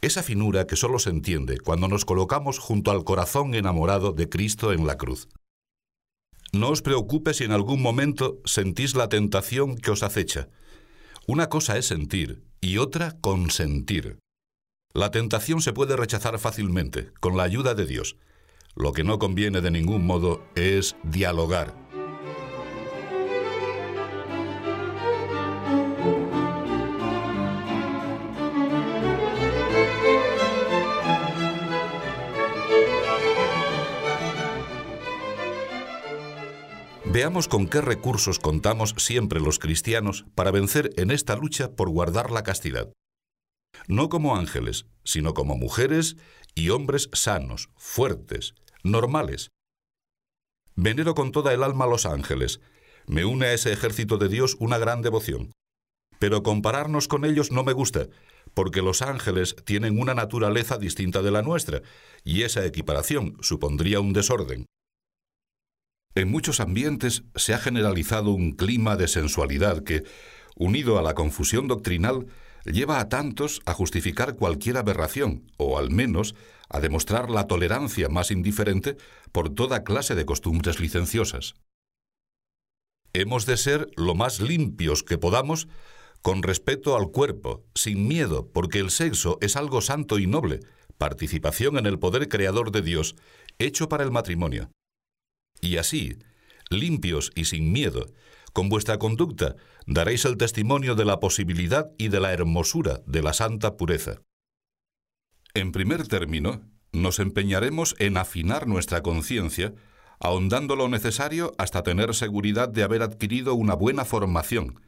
esa 0.03 0.23
finura 0.23 0.67
que 0.67 0.77
solo 0.77 0.99
se 0.99 1.09
entiende 1.09 1.59
cuando 1.59 1.89
nos 1.89 2.05
colocamos 2.05 2.59
junto 2.59 2.91
al 2.91 3.05
corazón 3.05 3.55
enamorado 3.55 4.13
de 4.13 4.29
Cristo 4.29 4.75
en 4.75 4.87
la 4.87 4.99
cruz. 4.99 5.29
No 6.53 6.69
os 6.69 6.83
preocupe 6.83 7.33
si 7.33 7.45
en 7.45 7.53
algún 7.53 7.81
momento 7.81 8.43
sentís 8.45 8.95
la 8.95 9.09
tentación 9.09 9.79
que 9.79 9.91
os 9.91 10.03
acecha. 10.03 10.51
Una 11.29 11.49
cosa 11.49 11.77
es 11.77 11.87
sentir 11.87 12.45
y 12.61 12.79
otra 12.79 13.17
consentir. 13.21 14.21
La 14.95 15.11
tentación 15.11 15.61
se 15.61 15.73
puede 15.73 15.97
rechazar 15.97 16.39
fácilmente, 16.39 17.11
con 17.19 17.37
la 17.37 17.43
ayuda 17.43 17.75
de 17.75 17.85
Dios. 17.85 18.17
Lo 18.77 18.93
que 18.93 19.03
no 19.03 19.19
conviene 19.19 19.61
de 19.61 19.73
ningún 19.73 20.07
modo 20.07 20.47
es 20.55 20.95
dialogar 21.03 21.75
Veamos 37.17 37.49
con 37.49 37.67
qué 37.67 37.81
recursos 37.81 38.39
contamos 38.39 38.95
siempre 38.99 39.41
los 39.41 39.59
cristianos 39.59 40.27
para 40.35 40.51
vencer 40.51 40.91
en 40.99 41.11
esta 41.11 41.35
lucha 41.35 41.75
por 41.75 41.89
guardar 41.89 42.31
la 42.31 42.43
castidad. 42.43 42.93
No 43.89 44.11
como 44.11 44.37
ángeles, 44.37 44.85
sino 45.03 45.33
como 45.33 45.57
mujeres 45.57 46.19
y 46.55 46.69
hombres 46.69 47.09
sanos, 47.15 47.71
fuertes, 47.79 48.55
normales. 48.85 49.49
Venero 50.75 51.15
con 51.15 51.33
toda 51.33 51.55
el 51.55 51.63
alma 51.63 51.87
a 51.87 51.89
los 51.89 52.05
ángeles. 52.05 52.61
Me 53.07 53.25
une 53.25 53.47
a 53.47 53.55
ese 53.55 53.73
ejército 53.73 54.19
de 54.19 54.29
Dios 54.29 54.55
una 54.61 54.77
gran 54.77 55.01
devoción. 55.01 55.53
Pero 56.19 56.43
compararnos 56.43 57.09
con 57.09 57.25
ellos 57.25 57.51
no 57.51 57.65
me 57.65 57.73
gusta, 57.73 58.09
porque 58.53 58.83
los 58.83 59.01
ángeles 59.01 59.57
tienen 59.65 59.99
una 59.99 60.13
naturaleza 60.13 60.77
distinta 60.77 61.23
de 61.23 61.31
la 61.31 61.41
nuestra, 61.41 61.81
y 62.25 62.43
esa 62.43 62.67
equiparación 62.67 63.39
supondría 63.41 64.01
un 64.01 64.13
desorden. 64.13 64.67
En 66.17 66.31
muchos 66.31 66.61
ambientes 66.61 67.25
se 67.35 67.53
ha 67.53 67.59
generalizado 67.59 68.31
un 68.31 68.53
clima 68.53 68.97
de 68.97 69.07
sensualidad 69.07 69.85
que, 69.85 70.03
unido 70.57 70.99
a 70.99 71.03
la 71.03 71.13
confusión 71.13 71.69
doctrinal, 71.69 72.27
lleva 72.65 73.01
a 73.01 73.11
tantos 73.11 73.61
a 73.67 73.75
justificar 73.75 74.35
cualquier 74.35 74.79
aberración, 74.79 75.53
o 75.59 75.77
al 75.77 75.91
menos 75.91 76.35
a 76.71 76.81
demostrar 76.81 77.29
la 77.29 77.47
tolerancia 77.47 78.09
más 78.09 78.31
indiferente 78.31 78.97
por 79.31 79.51
toda 79.51 79.85
clase 79.85 80.15
de 80.15 80.25
costumbres 80.25 80.81
licenciosas. 80.81 81.55
Hemos 83.13 83.45
de 83.45 83.59
ser 83.59 83.91
lo 83.97 84.15
más 84.15 84.41
limpios 84.41 85.03
que 85.03 85.19
podamos 85.19 85.69
con 86.23 86.43
respeto 86.43 86.97
al 86.97 87.11
cuerpo, 87.11 87.67
sin 87.75 88.09
miedo, 88.09 88.49
porque 88.55 88.79
el 88.79 88.91
sexo 88.91 89.37
es 89.43 89.55
algo 89.55 89.83
santo 89.83 90.19
y 90.19 90.27
noble, 90.27 90.61
participación 90.97 91.77
en 91.77 91.85
el 91.85 91.99
poder 91.99 92.31
creador 92.31 92.73
de 92.73 92.81
Dios, 92.81 93.17
hecho 93.59 93.91
para 93.91 94.03
el 94.03 94.11
matrimonio. 94.11 94.71
Y 95.61 95.77
así, 95.77 96.19
limpios 96.71 97.33
y 97.35 97.47
sin 97.47 97.73
miedo, 97.73 98.07
con 98.53 98.69
vuestra 98.69 98.99
conducta 98.99 99.57
daréis 99.87 100.25
el 100.25 100.37
testimonio 100.37 100.95
de 100.95 101.05
la 101.05 101.21
posibilidad 101.21 101.91
y 101.99 102.09
de 102.09 102.21
la 102.21 102.33
hermosura 102.33 103.03
de 103.07 103.23
la 103.23 103.33
santa 103.33 103.77
pureza. 103.77 104.23
En 105.55 105.73
primer 105.73 106.07
término, 106.07 106.63
nos 106.93 107.19
empeñaremos 107.19 107.95
en 107.99 108.17
afinar 108.17 108.67
nuestra 108.67 109.03
conciencia, 109.03 109.75
ahondando 110.19 110.77
lo 110.77 110.89
necesario 110.89 111.53
hasta 111.59 111.83
tener 111.83 112.15
seguridad 112.15 112.69
de 112.69 112.83
haber 112.83 113.03
adquirido 113.03 113.55
una 113.55 113.75
buena 113.75 114.05
formación, 114.05 114.81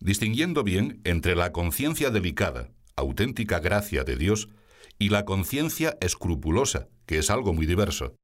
distinguiendo 0.00 0.62
bien 0.62 1.00
entre 1.04 1.36
la 1.36 1.52
conciencia 1.52 2.10
delicada, 2.10 2.70
auténtica 2.96 3.58
gracia 3.60 4.04
de 4.04 4.16
Dios, 4.16 4.48
y 4.98 5.08
la 5.08 5.24
conciencia 5.24 5.96
escrupulosa, 6.00 6.88
que 7.06 7.18
es 7.18 7.30
algo 7.30 7.52
muy 7.52 7.66
diverso. 7.66 8.14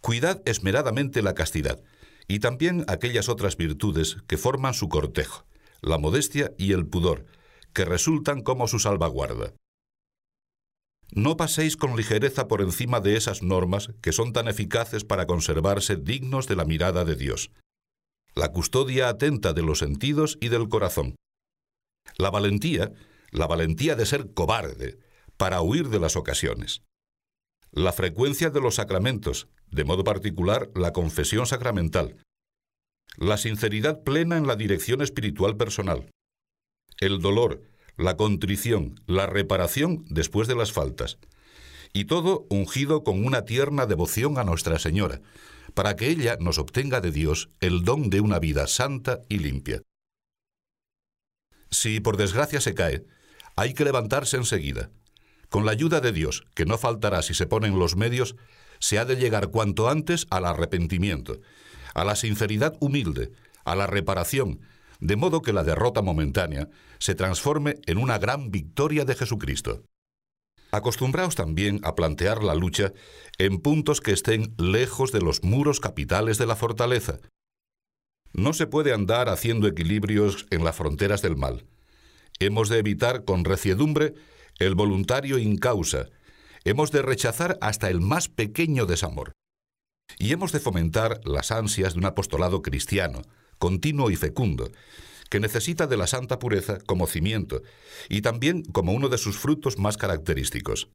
Cuidad 0.00 0.42
esmeradamente 0.46 1.22
la 1.22 1.34
castidad, 1.34 1.82
y 2.26 2.38
también 2.38 2.84
aquellas 2.88 3.28
otras 3.28 3.56
virtudes 3.56 4.16
que 4.26 4.38
forman 4.38 4.72
su 4.72 4.88
cortejo, 4.88 5.46
la 5.82 5.98
modestia 5.98 6.52
y 6.58 6.72
el 6.72 6.86
pudor, 6.86 7.26
que 7.72 7.84
resultan 7.84 8.42
como 8.42 8.68
su 8.68 8.78
salvaguarda. 8.78 9.52
No 11.12 11.36
paséis 11.36 11.76
con 11.76 11.96
ligereza 11.96 12.46
por 12.46 12.62
encima 12.62 13.00
de 13.00 13.16
esas 13.16 13.42
normas 13.42 13.90
que 14.00 14.12
son 14.12 14.32
tan 14.32 14.46
eficaces 14.46 15.04
para 15.04 15.26
conservarse 15.26 15.96
dignos 15.96 16.46
de 16.46 16.56
la 16.56 16.64
mirada 16.64 17.04
de 17.04 17.16
Dios. 17.16 17.50
La 18.34 18.52
custodia 18.52 19.08
atenta 19.08 19.52
de 19.52 19.62
los 19.62 19.80
sentidos 19.80 20.38
y 20.40 20.48
del 20.48 20.68
corazón. 20.68 21.16
La 22.16 22.30
valentía, 22.30 22.92
la 23.32 23.48
valentía 23.48 23.96
de 23.96 24.06
ser 24.06 24.32
cobarde, 24.32 24.98
para 25.36 25.62
huir 25.62 25.88
de 25.88 25.98
las 25.98 26.16
ocasiones. 26.16 26.82
La 27.72 27.92
frecuencia 27.92 28.50
de 28.50 28.60
los 28.60 28.76
sacramentos, 28.76 29.48
de 29.70 29.84
modo 29.84 30.02
particular 30.02 30.70
la 30.74 30.92
confesión 30.92 31.46
sacramental. 31.46 32.16
La 33.16 33.36
sinceridad 33.36 34.02
plena 34.02 34.36
en 34.36 34.48
la 34.48 34.56
dirección 34.56 35.02
espiritual 35.02 35.56
personal. 35.56 36.10
El 36.98 37.20
dolor, 37.20 37.62
la 37.96 38.16
contrición, 38.16 39.00
la 39.06 39.26
reparación 39.26 40.04
después 40.08 40.48
de 40.48 40.56
las 40.56 40.72
faltas. 40.72 41.18
Y 41.92 42.06
todo 42.06 42.46
ungido 42.50 43.04
con 43.04 43.24
una 43.24 43.44
tierna 43.44 43.86
devoción 43.86 44.38
a 44.38 44.44
Nuestra 44.44 44.80
Señora, 44.80 45.20
para 45.74 45.94
que 45.94 46.08
ella 46.08 46.36
nos 46.40 46.58
obtenga 46.58 47.00
de 47.00 47.12
Dios 47.12 47.50
el 47.60 47.84
don 47.84 48.10
de 48.10 48.20
una 48.20 48.40
vida 48.40 48.66
santa 48.66 49.20
y 49.28 49.38
limpia. 49.38 49.82
Si 51.70 52.00
por 52.00 52.16
desgracia 52.16 52.60
se 52.60 52.74
cae, 52.74 53.04
hay 53.54 53.74
que 53.74 53.84
levantarse 53.84 54.36
enseguida. 54.36 54.90
Con 55.50 55.66
la 55.66 55.72
ayuda 55.72 56.00
de 56.00 56.12
Dios, 56.12 56.44
que 56.54 56.64
no 56.64 56.78
faltará 56.78 57.22
si 57.22 57.34
se 57.34 57.46
ponen 57.46 57.78
los 57.78 57.96
medios, 57.96 58.36
se 58.78 58.98
ha 58.98 59.04
de 59.04 59.16
llegar 59.16 59.48
cuanto 59.48 59.88
antes 59.88 60.26
al 60.30 60.46
arrepentimiento, 60.46 61.40
a 61.92 62.04
la 62.04 62.16
sinceridad 62.16 62.76
humilde, 62.80 63.32
a 63.64 63.74
la 63.74 63.86
reparación, 63.86 64.60
de 65.00 65.16
modo 65.16 65.42
que 65.42 65.52
la 65.52 65.64
derrota 65.64 66.02
momentánea 66.02 66.68
se 66.98 67.14
transforme 67.14 67.74
en 67.86 67.98
una 67.98 68.18
gran 68.18 68.50
victoria 68.50 69.04
de 69.04 69.16
Jesucristo. 69.16 69.82
Acostumbraos 70.70 71.34
también 71.34 71.80
a 71.82 71.96
plantear 71.96 72.44
la 72.44 72.54
lucha 72.54 72.92
en 73.38 73.58
puntos 73.58 74.00
que 74.00 74.12
estén 74.12 74.54
lejos 74.56 75.10
de 75.10 75.20
los 75.20 75.42
muros 75.42 75.80
capitales 75.80 76.38
de 76.38 76.46
la 76.46 76.54
fortaleza. 76.54 77.18
No 78.32 78.52
se 78.52 78.68
puede 78.68 78.92
andar 78.92 79.28
haciendo 79.28 79.66
equilibrios 79.66 80.46
en 80.50 80.62
las 80.62 80.76
fronteras 80.76 81.22
del 81.22 81.36
mal. 81.36 81.66
Hemos 82.38 82.68
de 82.68 82.78
evitar 82.78 83.24
con 83.24 83.44
reciedumbre 83.44 84.14
el 84.60 84.74
voluntario 84.74 85.38
incausa. 85.38 86.10
Hemos 86.64 86.92
de 86.92 87.02
rechazar 87.02 87.58
hasta 87.62 87.88
el 87.88 88.00
más 88.00 88.28
pequeño 88.28 88.86
desamor. 88.86 89.32
Y 90.18 90.32
hemos 90.32 90.52
de 90.52 90.60
fomentar 90.60 91.20
las 91.24 91.50
ansias 91.50 91.94
de 91.94 92.00
un 92.00 92.04
apostolado 92.04 92.60
cristiano, 92.60 93.22
continuo 93.58 94.10
y 94.10 94.16
fecundo, 94.16 94.70
que 95.30 95.40
necesita 95.40 95.86
de 95.86 95.96
la 95.96 96.06
santa 96.06 96.38
pureza 96.38 96.78
como 96.86 97.06
cimiento 97.06 97.62
y 98.08 98.20
también 98.20 98.62
como 98.62 98.92
uno 98.92 99.08
de 99.08 99.16
sus 99.16 99.38
frutos 99.38 99.78
más 99.78 99.96
característicos. 99.96 100.90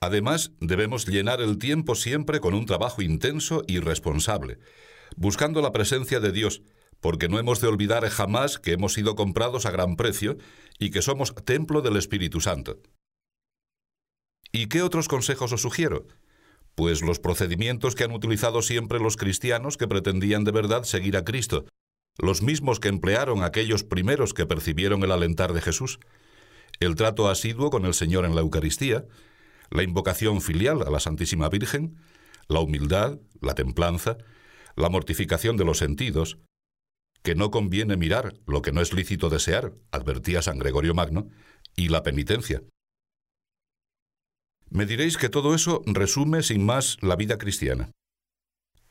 Además, 0.00 0.50
debemos 0.58 1.06
llenar 1.06 1.40
el 1.40 1.58
tiempo 1.58 1.94
siempre 1.94 2.40
con 2.40 2.54
un 2.54 2.66
trabajo 2.66 3.02
intenso 3.02 3.62
y 3.68 3.78
responsable, 3.78 4.58
buscando 5.14 5.62
la 5.62 5.72
presencia 5.72 6.18
de 6.18 6.32
Dios, 6.32 6.62
porque 7.02 7.28
no 7.28 7.40
hemos 7.40 7.60
de 7.60 7.66
olvidar 7.66 8.08
jamás 8.08 8.60
que 8.60 8.72
hemos 8.72 8.94
sido 8.94 9.16
comprados 9.16 9.66
a 9.66 9.72
gran 9.72 9.96
precio 9.96 10.38
y 10.78 10.90
que 10.90 11.02
somos 11.02 11.34
templo 11.44 11.82
del 11.82 11.96
Espíritu 11.96 12.40
Santo. 12.40 12.78
¿Y 14.52 14.68
qué 14.68 14.82
otros 14.82 15.08
consejos 15.08 15.52
os 15.52 15.60
sugiero? 15.60 16.06
Pues 16.76 17.02
los 17.02 17.18
procedimientos 17.18 17.96
que 17.96 18.04
han 18.04 18.12
utilizado 18.12 18.62
siempre 18.62 19.00
los 19.00 19.16
cristianos 19.16 19.76
que 19.76 19.88
pretendían 19.88 20.44
de 20.44 20.52
verdad 20.52 20.84
seguir 20.84 21.16
a 21.16 21.24
Cristo, 21.24 21.66
los 22.18 22.40
mismos 22.40 22.78
que 22.78 22.88
emplearon 22.88 23.42
aquellos 23.42 23.82
primeros 23.82 24.32
que 24.32 24.46
percibieron 24.46 25.02
el 25.02 25.10
alentar 25.10 25.52
de 25.54 25.60
Jesús, 25.60 25.98
el 26.78 26.94
trato 26.94 27.28
asiduo 27.28 27.70
con 27.70 27.84
el 27.84 27.94
Señor 27.94 28.24
en 28.24 28.36
la 28.36 28.42
Eucaristía, 28.42 29.06
la 29.70 29.82
invocación 29.82 30.40
filial 30.40 30.82
a 30.82 30.90
la 30.90 31.00
Santísima 31.00 31.48
Virgen, 31.48 31.96
la 32.46 32.60
humildad, 32.60 33.18
la 33.40 33.54
templanza, 33.54 34.18
la 34.76 34.88
mortificación 34.88 35.56
de 35.56 35.64
los 35.64 35.78
sentidos, 35.78 36.38
que 37.22 37.34
no 37.34 37.50
conviene 37.50 37.96
mirar 37.96 38.34
lo 38.46 38.62
que 38.62 38.72
no 38.72 38.80
es 38.80 38.92
lícito 38.92 39.30
desear, 39.30 39.72
advertía 39.90 40.42
San 40.42 40.58
Gregorio 40.58 40.94
Magno, 40.94 41.28
y 41.76 41.88
la 41.88 42.02
penitencia. 42.02 42.62
Me 44.68 44.86
diréis 44.86 45.16
que 45.16 45.28
todo 45.28 45.54
eso 45.54 45.82
resume 45.86 46.42
sin 46.42 46.64
más 46.64 46.96
la 47.02 47.16
vida 47.16 47.38
cristiana. 47.38 47.90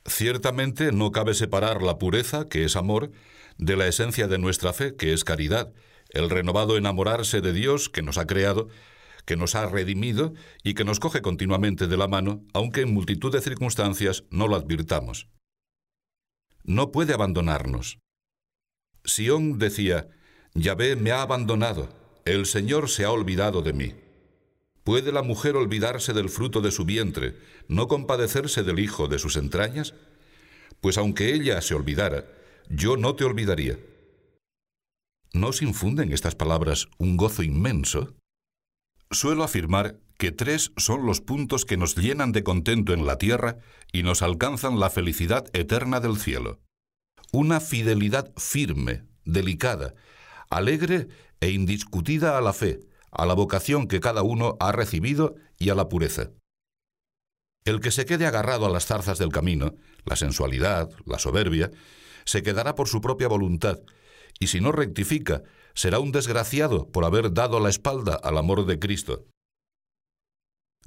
Ciertamente 0.06 0.92
no 0.92 1.12
cabe 1.12 1.34
separar 1.34 1.82
la 1.82 1.98
pureza, 1.98 2.48
que 2.48 2.64
es 2.64 2.76
amor, 2.76 3.12
de 3.58 3.76
la 3.76 3.88
esencia 3.88 4.28
de 4.28 4.38
nuestra 4.38 4.74
fe, 4.74 4.96
que 4.96 5.14
es 5.14 5.24
caridad, 5.24 5.74
el 6.10 6.30
renovado 6.30 6.78
enamorarse 6.78 7.42
de 7.42 7.54
Dios 7.54 7.90
que 7.90 8.02
nos 8.02 8.18
ha 8.18 8.28
creado, 8.28 8.68
que 9.26 9.36
nos 9.36 9.56
ha 9.56 9.68
redimido 9.68 10.34
y 10.64 10.74
que 10.74 10.84
nos 10.84 11.00
coge 11.00 11.22
continuamente 11.22 11.88
de 11.88 11.98
la 11.98 12.08
mano, 12.08 12.44
aunque 12.54 12.82
en 12.82 12.94
multitud 12.94 13.32
de 13.32 13.42
circunstancias 13.42 14.24
no 14.30 14.48
lo 14.48 14.56
advirtamos. 14.56 15.30
No 16.64 16.92
puede 16.92 17.14
abandonarnos. 17.14 18.00
Sión 19.04 19.60
decía, 19.60 20.10
Yahvé 20.54 20.96
me 20.96 21.12
ha 21.12 21.22
abandonado, 21.22 21.90
el 22.26 22.46
Señor 22.46 22.90
se 22.90 23.06
ha 23.06 23.12
olvidado 23.12 23.62
de 23.62 23.74
mí. 23.74 23.96
¿Puede 24.84 25.12
la 25.12 25.22
mujer 25.22 25.56
olvidarse 25.56 26.14
del 26.14 26.30
fruto 26.30 26.62
de 26.62 26.72
su 26.72 26.86
vientre, 26.86 27.38
no 27.68 27.88
compadecerse 27.88 28.64
del 28.64 28.80
hijo 28.80 29.08
de 29.08 29.20
sus 29.20 29.38
entrañas? 29.38 29.94
Pues 30.82 30.98
aunque 30.98 31.34
ella 31.34 31.62
se 31.62 31.76
olvidara, 31.76 32.26
yo 32.70 32.98
no 32.98 33.16
te 33.16 33.24
olvidaría. 33.24 33.78
¿No 35.34 35.48
os 35.48 35.62
infunden 35.62 36.12
estas 36.12 36.36
palabras 36.36 36.88
un 36.98 37.16
gozo 37.16 37.44
inmenso? 37.44 38.16
Suelo 39.12 39.44
afirmar 39.44 40.00
que 40.18 40.32
tres 40.32 40.72
son 40.78 41.06
los 41.06 41.22
puntos 41.22 41.66
que 41.66 41.78
nos 41.78 41.96
llenan 41.96 42.32
de 42.32 42.44
contento 42.44 42.94
en 42.94 43.06
la 43.06 43.18
tierra 43.18 43.58
y 43.92 44.04
nos 44.04 44.22
alcanzan 44.22 44.80
la 44.80 44.90
felicidad 44.90 45.46
eterna 45.54 46.00
del 46.00 46.18
cielo. 46.18 46.60
Una 47.34 47.62
fidelidad 47.62 48.34
firme, 48.36 49.06
delicada, 49.24 49.94
alegre 50.50 51.08
e 51.40 51.52
indiscutida 51.52 52.38
a 52.38 52.42
la 52.42 52.52
fe, 52.52 52.82
a 53.10 53.26
la 53.26 53.34
vocación 53.34 53.88
que 53.88 54.02
cada 54.02 54.22
uno 54.22 54.58
ha 54.60 54.74
recibido 54.74 55.36
y 55.58 55.70
a 55.70 55.76
la 55.76 55.88
pureza. 55.88 56.32
El 57.64 57.80
que 57.80 57.92
se 57.92 58.06
quede 58.06 58.26
agarrado 58.26 58.66
a 58.66 58.70
las 58.70 58.86
zarzas 58.86 59.18
del 59.18 59.32
camino, 59.32 59.76
la 60.04 60.18
sensualidad, 60.18 60.90
la 61.06 61.20
soberbia, 61.20 61.72
se 62.26 62.44
quedará 62.44 62.76
por 62.76 62.90
su 62.90 63.00
propia 63.00 63.30
voluntad, 63.30 63.80
y 64.40 64.48
si 64.48 64.60
no 64.60 64.74
rectifica, 64.74 65.44
será 65.74 66.00
un 66.00 66.12
desgraciado 66.12 66.90
por 66.92 67.06
haber 67.06 67.34
dado 67.34 67.62
la 67.62 67.70
espalda 67.70 68.16
al 68.16 68.38
amor 68.38 68.66
de 68.66 68.78
Cristo. 68.78 69.26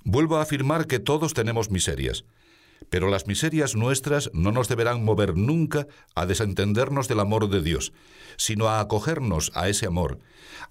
Vuelvo 0.04 0.36
a 0.36 0.42
afirmar 0.42 0.86
que 0.86 0.98
todos 0.98 1.32
tenemos 1.32 1.70
miserias, 1.70 2.26
pero 2.90 3.08
las 3.08 3.26
miserias 3.26 3.74
nuestras 3.74 4.30
no 4.32 4.52
nos 4.52 4.68
deberán 4.68 5.04
mover 5.04 5.36
nunca 5.36 5.86
a 6.14 6.26
desentendernos 6.26 7.08
del 7.08 7.20
amor 7.20 7.48
de 7.48 7.60
Dios, 7.60 7.92
sino 8.36 8.68
a 8.68 8.80
acogernos 8.80 9.50
a 9.54 9.68
ese 9.68 9.86
amor, 9.86 10.20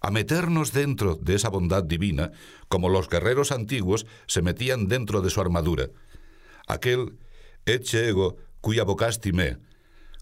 a 0.01 0.11
meternos 0.11 0.71
dentro 0.71 1.15
de 1.15 1.35
esa 1.35 1.49
bondad 1.49 1.83
divina, 1.83 2.31
como 2.67 2.89
los 2.89 3.09
guerreros 3.09 3.51
antiguos 3.51 4.05
se 4.27 4.41
metían 4.41 4.87
dentro 4.87 5.21
de 5.21 5.29
su 5.29 5.41
armadura. 5.41 5.89
Aquel 6.67 7.17
Eche 7.65 8.09
ego 8.09 8.37
cuya 8.61 8.83
vocasti 8.83 9.31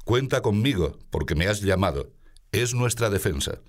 cuenta 0.05 0.41
conmigo 0.41 0.97
porque 1.09 1.35
me 1.35 1.47
has 1.47 1.61
llamado, 1.61 2.11
es 2.51 2.73
nuestra 2.73 3.09
defensa. 3.09 3.61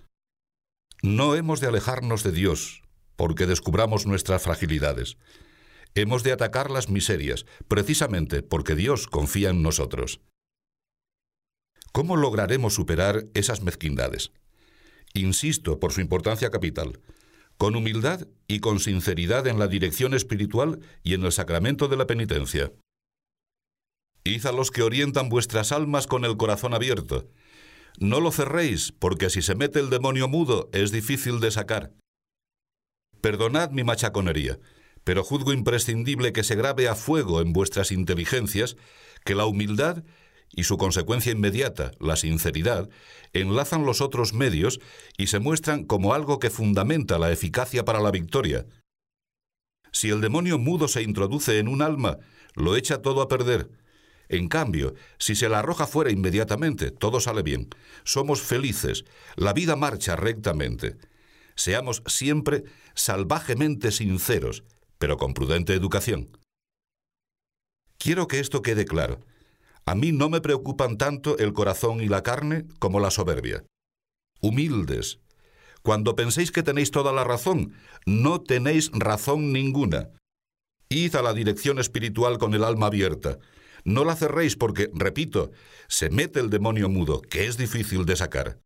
No 1.03 1.35
hemos 1.35 1.61
de 1.61 1.68
alejarnos 1.68 2.22
de 2.22 2.33
Dios 2.33 2.83
porque 3.16 3.46
descubramos 3.46 4.07
nuestras 4.07 4.42
fragilidades. 4.42 5.16
Hemos 5.94 6.22
de 6.22 6.33
atacar 6.33 6.70
las 6.70 6.88
miserias, 6.88 7.44
precisamente 7.68 8.42
porque 8.42 8.74
Dios 8.74 9.07
confía 9.07 9.50
en 9.50 9.62
nosotros. 9.62 10.20
¿Cómo 11.92 12.16
lograremos 12.16 12.74
superar 12.74 13.26
esas 13.35 13.62
mezquindades? 13.62 14.33
Insisto 15.12 15.78
por 15.78 15.92
su 15.92 16.00
importancia 16.00 16.50
capital, 16.50 17.00
con 17.59 17.76
humildad 17.76 18.26
y 18.48 18.61
con 18.61 18.81
sinceridad 18.81 19.46
en 19.46 19.59
la 19.59 19.68
dirección 19.68 20.14
espiritual 20.14 20.81
y 21.02 21.12
en 21.12 21.24
el 21.24 21.33
sacramento 21.33 21.88
de 21.88 21.96
la 21.98 22.07
penitencia. 22.07 22.72
Id 24.24 24.46
a 24.46 24.52
los 24.52 24.70
que 24.70 24.83
orientan 24.83 25.28
vuestras 25.28 25.72
almas 25.72 26.07
con 26.07 26.24
el 26.24 26.38
corazón 26.38 26.72
abierto. 26.72 27.28
No 27.98 28.20
lo 28.20 28.33
cerréis, 28.33 28.92
porque 28.92 29.28
si 29.28 29.42
se 29.42 29.55
mete 29.55 29.81
el 29.81 29.90
demonio 29.90 30.28
mudo 30.28 30.70
es 30.72 30.92
difícil 30.92 31.40
de 31.40 31.50
sacar. 31.50 31.92
Perdonad 33.20 33.70
mi 33.70 33.85
machaconería, 33.85 34.59
pero 35.04 35.24
juzgo 35.24 35.52
imprescindible 35.52 36.32
que 36.32 36.44
se 36.44 36.54
grabe 36.54 36.88
a 36.88 36.94
fuego 36.94 37.40
en 37.40 37.52
vuestras 37.52 37.92
inteligencias 37.92 38.76
que 39.24 39.34
la 39.34 39.46
humildad 39.46 40.04
y 40.54 40.64
su 40.64 40.76
consecuencia 40.76 41.32
inmediata, 41.32 41.92
la 41.98 42.16
sinceridad, 42.16 42.90
enlazan 43.32 43.86
los 43.86 44.00
otros 44.00 44.34
medios 44.34 44.80
y 45.16 45.28
se 45.28 45.38
muestran 45.38 45.84
como 45.84 46.14
algo 46.14 46.38
que 46.38 46.50
fundamenta 46.50 47.18
la 47.18 47.32
eficacia 47.32 47.84
para 47.84 48.00
la 48.00 48.10
victoria. 48.10 48.66
Si 49.92 50.10
el 50.10 50.20
demonio 50.20 50.58
mudo 50.58 50.88
se 50.88 51.02
introduce 51.02 51.58
en 51.58 51.68
un 51.68 51.82
alma, 51.82 52.18
lo 52.54 52.76
echa 52.76 53.02
todo 53.02 53.22
a 53.22 53.28
perder. 53.28 53.70
En 54.28 54.48
cambio, 54.48 54.94
si 55.18 55.34
se 55.34 55.48
la 55.48 55.58
arroja 55.58 55.86
fuera 55.86 56.10
inmediatamente, 56.10 56.90
todo 56.90 57.20
sale 57.20 57.42
bien. 57.42 57.68
Somos 58.04 58.40
felices, 58.40 59.04
la 59.36 59.52
vida 59.52 59.76
marcha 59.76 60.16
rectamente. 60.16 60.96
Seamos 61.54 62.02
siempre 62.06 62.64
salvajemente 62.94 63.90
sinceros, 63.90 64.64
pero 65.02 65.16
con 65.16 65.34
prudente 65.34 65.74
educación. 65.74 66.38
Quiero 67.98 68.28
que 68.28 68.38
esto 68.38 68.62
quede 68.62 68.84
claro. 68.84 69.18
A 69.84 69.96
mí 69.96 70.12
no 70.12 70.28
me 70.28 70.40
preocupan 70.40 70.96
tanto 70.96 71.36
el 71.38 71.52
corazón 71.52 72.00
y 72.00 72.06
la 72.06 72.22
carne 72.22 72.66
como 72.78 73.00
la 73.00 73.10
soberbia. 73.10 73.64
Humildes. 74.40 75.18
Cuando 75.82 76.14
penséis 76.14 76.52
que 76.52 76.62
tenéis 76.62 76.92
toda 76.92 77.12
la 77.12 77.24
razón, 77.24 77.74
no 78.06 78.42
tenéis 78.42 78.92
razón 78.92 79.52
ninguna. 79.52 80.10
Id 80.88 81.16
a 81.16 81.22
la 81.22 81.34
dirección 81.34 81.80
espiritual 81.80 82.38
con 82.38 82.54
el 82.54 82.62
alma 82.62 82.86
abierta. 82.86 83.40
No 83.82 84.04
la 84.04 84.14
cerréis 84.14 84.54
porque, 84.54 84.88
repito, 84.94 85.50
se 85.88 86.10
mete 86.10 86.38
el 86.38 86.48
demonio 86.48 86.88
mudo, 86.88 87.22
que 87.22 87.48
es 87.48 87.56
difícil 87.56 88.06
de 88.06 88.14
sacar. 88.14 88.60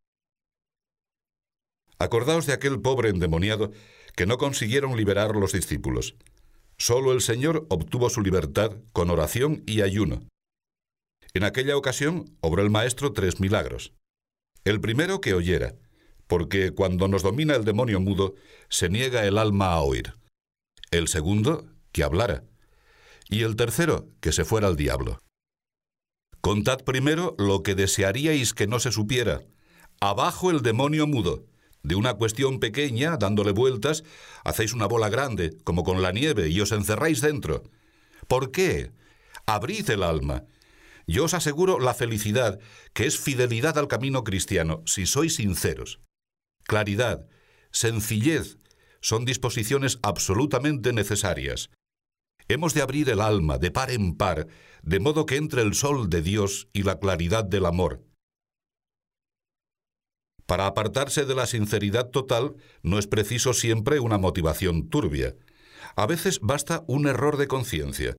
Acordaos 1.99 2.47
de 2.47 2.53
aquel 2.53 2.81
pobre 2.81 3.11
endemoniado 3.11 3.73
que 4.15 4.27
no 4.27 4.39
consiguieron 4.39 4.97
liberar 4.97 5.35
los 5.37 5.53
discípulos. 5.53 6.17
Solo 6.79 7.13
el 7.13 7.21
Señor 7.21 7.67
obtuvo 7.71 8.11
su 8.11 8.21
libertad 8.21 8.73
con 8.93 9.11
oración 9.11 9.63
y 9.67 9.81
ayuno. 9.81 10.23
En 11.33 11.45
aquella 11.45 11.77
ocasión 11.77 12.37
obró 12.41 12.63
el 12.63 12.71
Maestro 12.71 13.13
tres 13.13 13.41
milagros. 13.41 13.93
El 14.65 14.81
primero 14.81 15.21
que 15.21 15.35
oyera, 15.35 15.75
porque 16.27 16.73
cuando 16.73 17.09
nos 17.09 17.23
domina 17.23 17.55
el 17.55 17.65
demonio 17.65 18.01
mudo, 18.01 18.35
se 18.69 18.89
niega 18.89 19.27
el 19.27 19.39
alma 19.39 19.73
a 19.73 19.81
oír. 19.81 20.15
El 20.91 21.09
segundo, 21.09 21.67
que 21.93 22.03
hablara. 22.03 22.45
Y 23.29 23.43
el 23.43 23.57
tercero, 23.57 24.09
que 24.21 24.33
se 24.33 24.45
fuera 24.45 24.67
al 24.67 24.77
diablo. 24.77 25.21
Contad 26.41 26.85
primero 26.85 27.35
lo 27.39 27.63
que 27.63 27.75
desearíais 27.75 28.55
que 28.55 28.67
no 28.67 28.81
se 28.81 28.93
supiera. 28.93 29.43
Abajo 30.01 30.51
el 30.51 30.63
demonio 30.63 31.07
mudo. 31.07 31.47
De 31.87 31.95
una 31.95 32.15
cuestión 32.15 32.59
pequeña, 32.59 33.17
dándole 33.17 33.53
vueltas, 33.53 34.03
hacéis 34.45 34.75
una 34.75 34.87
bola 34.87 35.09
grande, 35.09 35.57
como 35.65 35.85
con 35.85 36.03
la 36.03 36.13
nieve, 36.13 36.49
y 36.49 36.61
os 36.61 36.73
encerráis 36.73 37.21
dentro. 37.21 37.63
¿Por 38.27 38.51
qué? 38.51 38.91
Abrid 39.47 39.89
el 39.91 40.03
alma 40.03 40.45
yo 41.07 41.25
os 41.25 41.35
aseguro 41.35 41.79
la 41.79 41.95
felicidad, 41.95 42.59
que 42.93 43.07
es 43.07 43.19
fidelidad 43.19 43.79
al 43.79 43.87
camino 43.87 44.25
cristiano, 44.25 44.83
si 44.87 45.07
sois 45.07 45.37
sinceros. 45.37 46.01
Claridad, 46.65 47.29
sencillez, 47.71 48.59
son 49.01 49.25
disposiciones 49.25 50.01
absolutamente 50.03 50.93
necesarias. 50.93 51.71
Hemos 52.49 52.75
de 52.75 52.83
abrir 52.83 53.09
el 53.09 53.21
alma 53.21 53.59
de 53.59 53.71
par 53.71 53.91
en 53.91 54.17
par, 54.17 54.49
de 54.83 55.01
modo 55.01 55.27
que 55.27 55.37
entre 55.37 55.63
el 55.63 55.75
sol 55.75 56.11
de 56.11 56.23
Dios 56.23 56.69
y 56.73 56.83
la 56.83 56.99
claridad 56.99 57.45
del 57.45 57.67
amor. 57.67 58.03
Para 60.47 60.67
apartarse 60.67 61.25
de 61.25 61.35
la 61.35 61.47
sinceridad 61.47 62.11
total 62.11 62.55
no 62.83 62.99
es 62.99 63.07
preciso 63.09 63.53
siempre 63.53 63.99
una 63.99 64.17
motivación 64.17 64.89
turbia. 64.89 65.35
A 65.97 66.07
veces 66.07 66.39
basta 66.41 66.85
un 66.87 67.07
error 67.09 67.37
de 67.37 67.49
conciencia. 67.49 68.17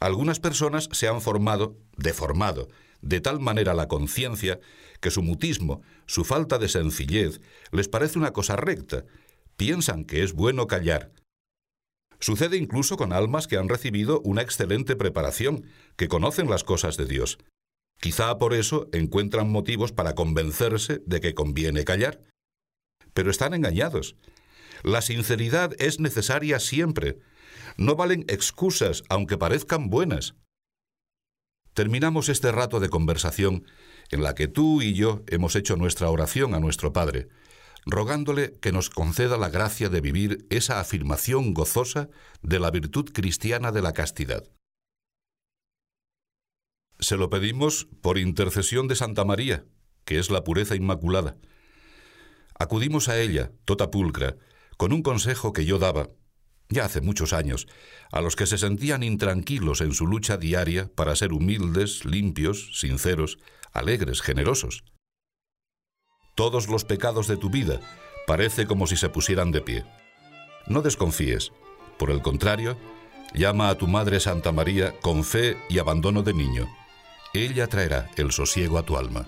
Algunas 0.00 0.40
personas 0.40 0.88
se 0.92 1.08
han 1.08 1.20
formado, 1.20 1.78
deformado, 1.96 2.68
de 3.00 3.20
tal 3.20 3.38
manera 3.38 3.74
la 3.74 3.86
conciencia 3.86 4.58
que 5.00 5.10
su 5.10 5.22
mutismo, 5.22 5.82
su 6.06 6.24
falta 6.24 6.58
de 6.58 6.68
sencillez, 6.68 7.40
les 7.70 7.88
parece 7.88 8.18
una 8.18 8.32
cosa 8.32 8.56
recta. 8.56 9.04
Piensan 9.56 10.04
que 10.04 10.24
es 10.24 10.32
bueno 10.32 10.66
callar. 10.66 11.12
Sucede 12.18 12.56
incluso 12.56 12.96
con 12.96 13.12
almas 13.12 13.46
que 13.46 13.58
han 13.58 13.68
recibido 13.68 14.20
una 14.24 14.42
excelente 14.42 14.96
preparación, 14.96 15.66
que 15.96 16.08
conocen 16.08 16.50
las 16.50 16.64
cosas 16.64 16.96
de 16.96 17.04
Dios. 17.04 17.38
Quizá 18.04 18.36
por 18.36 18.52
eso 18.52 18.86
encuentran 18.92 19.50
motivos 19.50 19.90
para 19.92 20.14
convencerse 20.14 21.00
de 21.06 21.22
que 21.22 21.32
conviene 21.32 21.84
callar. 21.84 22.22
Pero 23.14 23.30
están 23.30 23.54
engañados. 23.54 24.14
La 24.82 25.00
sinceridad 25.00 25.72
es 25.78 26.00
necesaria 26.00 26.60
siempre, 26.60 27.16
no 27.78 27.96
valen 27.96 28.26
excusas, 28.28 29.04
aunque 29.08 29.38
parezcan 29.38 29.88
buenas. 29.88 30.34
Terminamos 31.72 32.28
este 32.28 32.52
rato 32.52 32.78
de 32.78 32.90
conversación 32.90 33.64
en 34.10 34.22
la 34.22 34.34
que 34.34 34.48
tú 34.48 34.82
y 34.82 34.92
yo 34.92 35.22
hemos 35.28 35.56
hecho 35.56 35.76
nuestra 35.76 36.10
oración 36.10 36.52
a 36.52 36.60
nuestro 36.60 36.92
Padre, 36.92 37.28
rogándole 37.86 38.52
que 38.60 38.70
nos 38.70 38.90
conceda 38.90 39.38
la 39.38 39.48
gracia 39.48 39.88
de 39.88 40.02
vivir 40.02 40.46
esa 40.50 40.78
afirmación 40.78 41.54
gozosa 41.54 42.10
de 42.42 42.58
la 42.58 42.70
virtud 42.70 43.10
cristiana 43.14 43.72
de 43.72 43.80
la 43.80 43.94
castidad. 43.94 44.44
Se 46.98 47.16
lo 47.16 47.30
pedimos 47.30 47.88
por 48.00 48.18
intercesión 48.18 48.88
de 48.88 48.96
Santa 48.96 49.24
María, 49.24 49.64
que 50.04 50.18
es 50.18 50.30
la 50.30 50.44
pureza 50.44 50.76
inmaculada. 50.76 51.36
Acudimos 52.58 53.08
a 53.08 53.20
ella, 53.20 53.52
tota 53.64 53.90
pulcra, 53.90 54.36
con 54.76 54.92
un 54.92 55.02
consejo 55.02 55.52
que 55.52 55.64
yo 55.64 55.78
daba 55.78 56.08
ya 56.68 56.84
hace 56.84 57.00
muchos 57.00 57.32
años, 57.32 57.66
a 58.10 58.20
los 58.20 58.36
que 58.36 58.46
se 58.46 58.58
sentían 58.58 59.02
intranquilos 59.02 59.80
en 59.80 59.92
su 59.92 60.06
lucha 60.06 60.36
diaria 60.36 60.90
para 60.94 61.16
ser 61.16 61.32
humildes, 61.32 62.04
limpios, 62.04 62.78
sinceros, 62.78 63.38
alegres, 63.72 64.22
generosos. 64.22 64.84
Todos 66.34 66.68
los 66.68 66.84
pecados 66.84 67.28
de 67.28 67.36
tu 67.36 67.50
vida 67.50 67.80
parece 68.26 68.66
como 68.66 68.86
si 68.86 68.96
se 68.96 69.08
pusieran 69.08 69.52
de 69.52 69.60
pie. 69.60 69.84
No 70.66 70.82
desconfíes, 70.82 71.52
por 71.98 72.10
el 72.10 72.22
contrario, 72.22 72.76
llama 73.34 73.68
a 73.68 73.76
tu 73.76 73.86
Madre 73.86 74.18
Santa 74.18 74.50
María 74.50 74.98
con 75.00 75.22
fe 75.22 75.56
y 75.68 75.78
abandono 75.78 76.22
de 76.22 76.34
niño. 76.34 76.68
Ella 77.36 77.66
traerá 77.66 78.08
el 78.16 78.30
sosiego 78.30 78.78
a 78.78 78.84
tu 78.84 78.96
alma. 78.96 79.26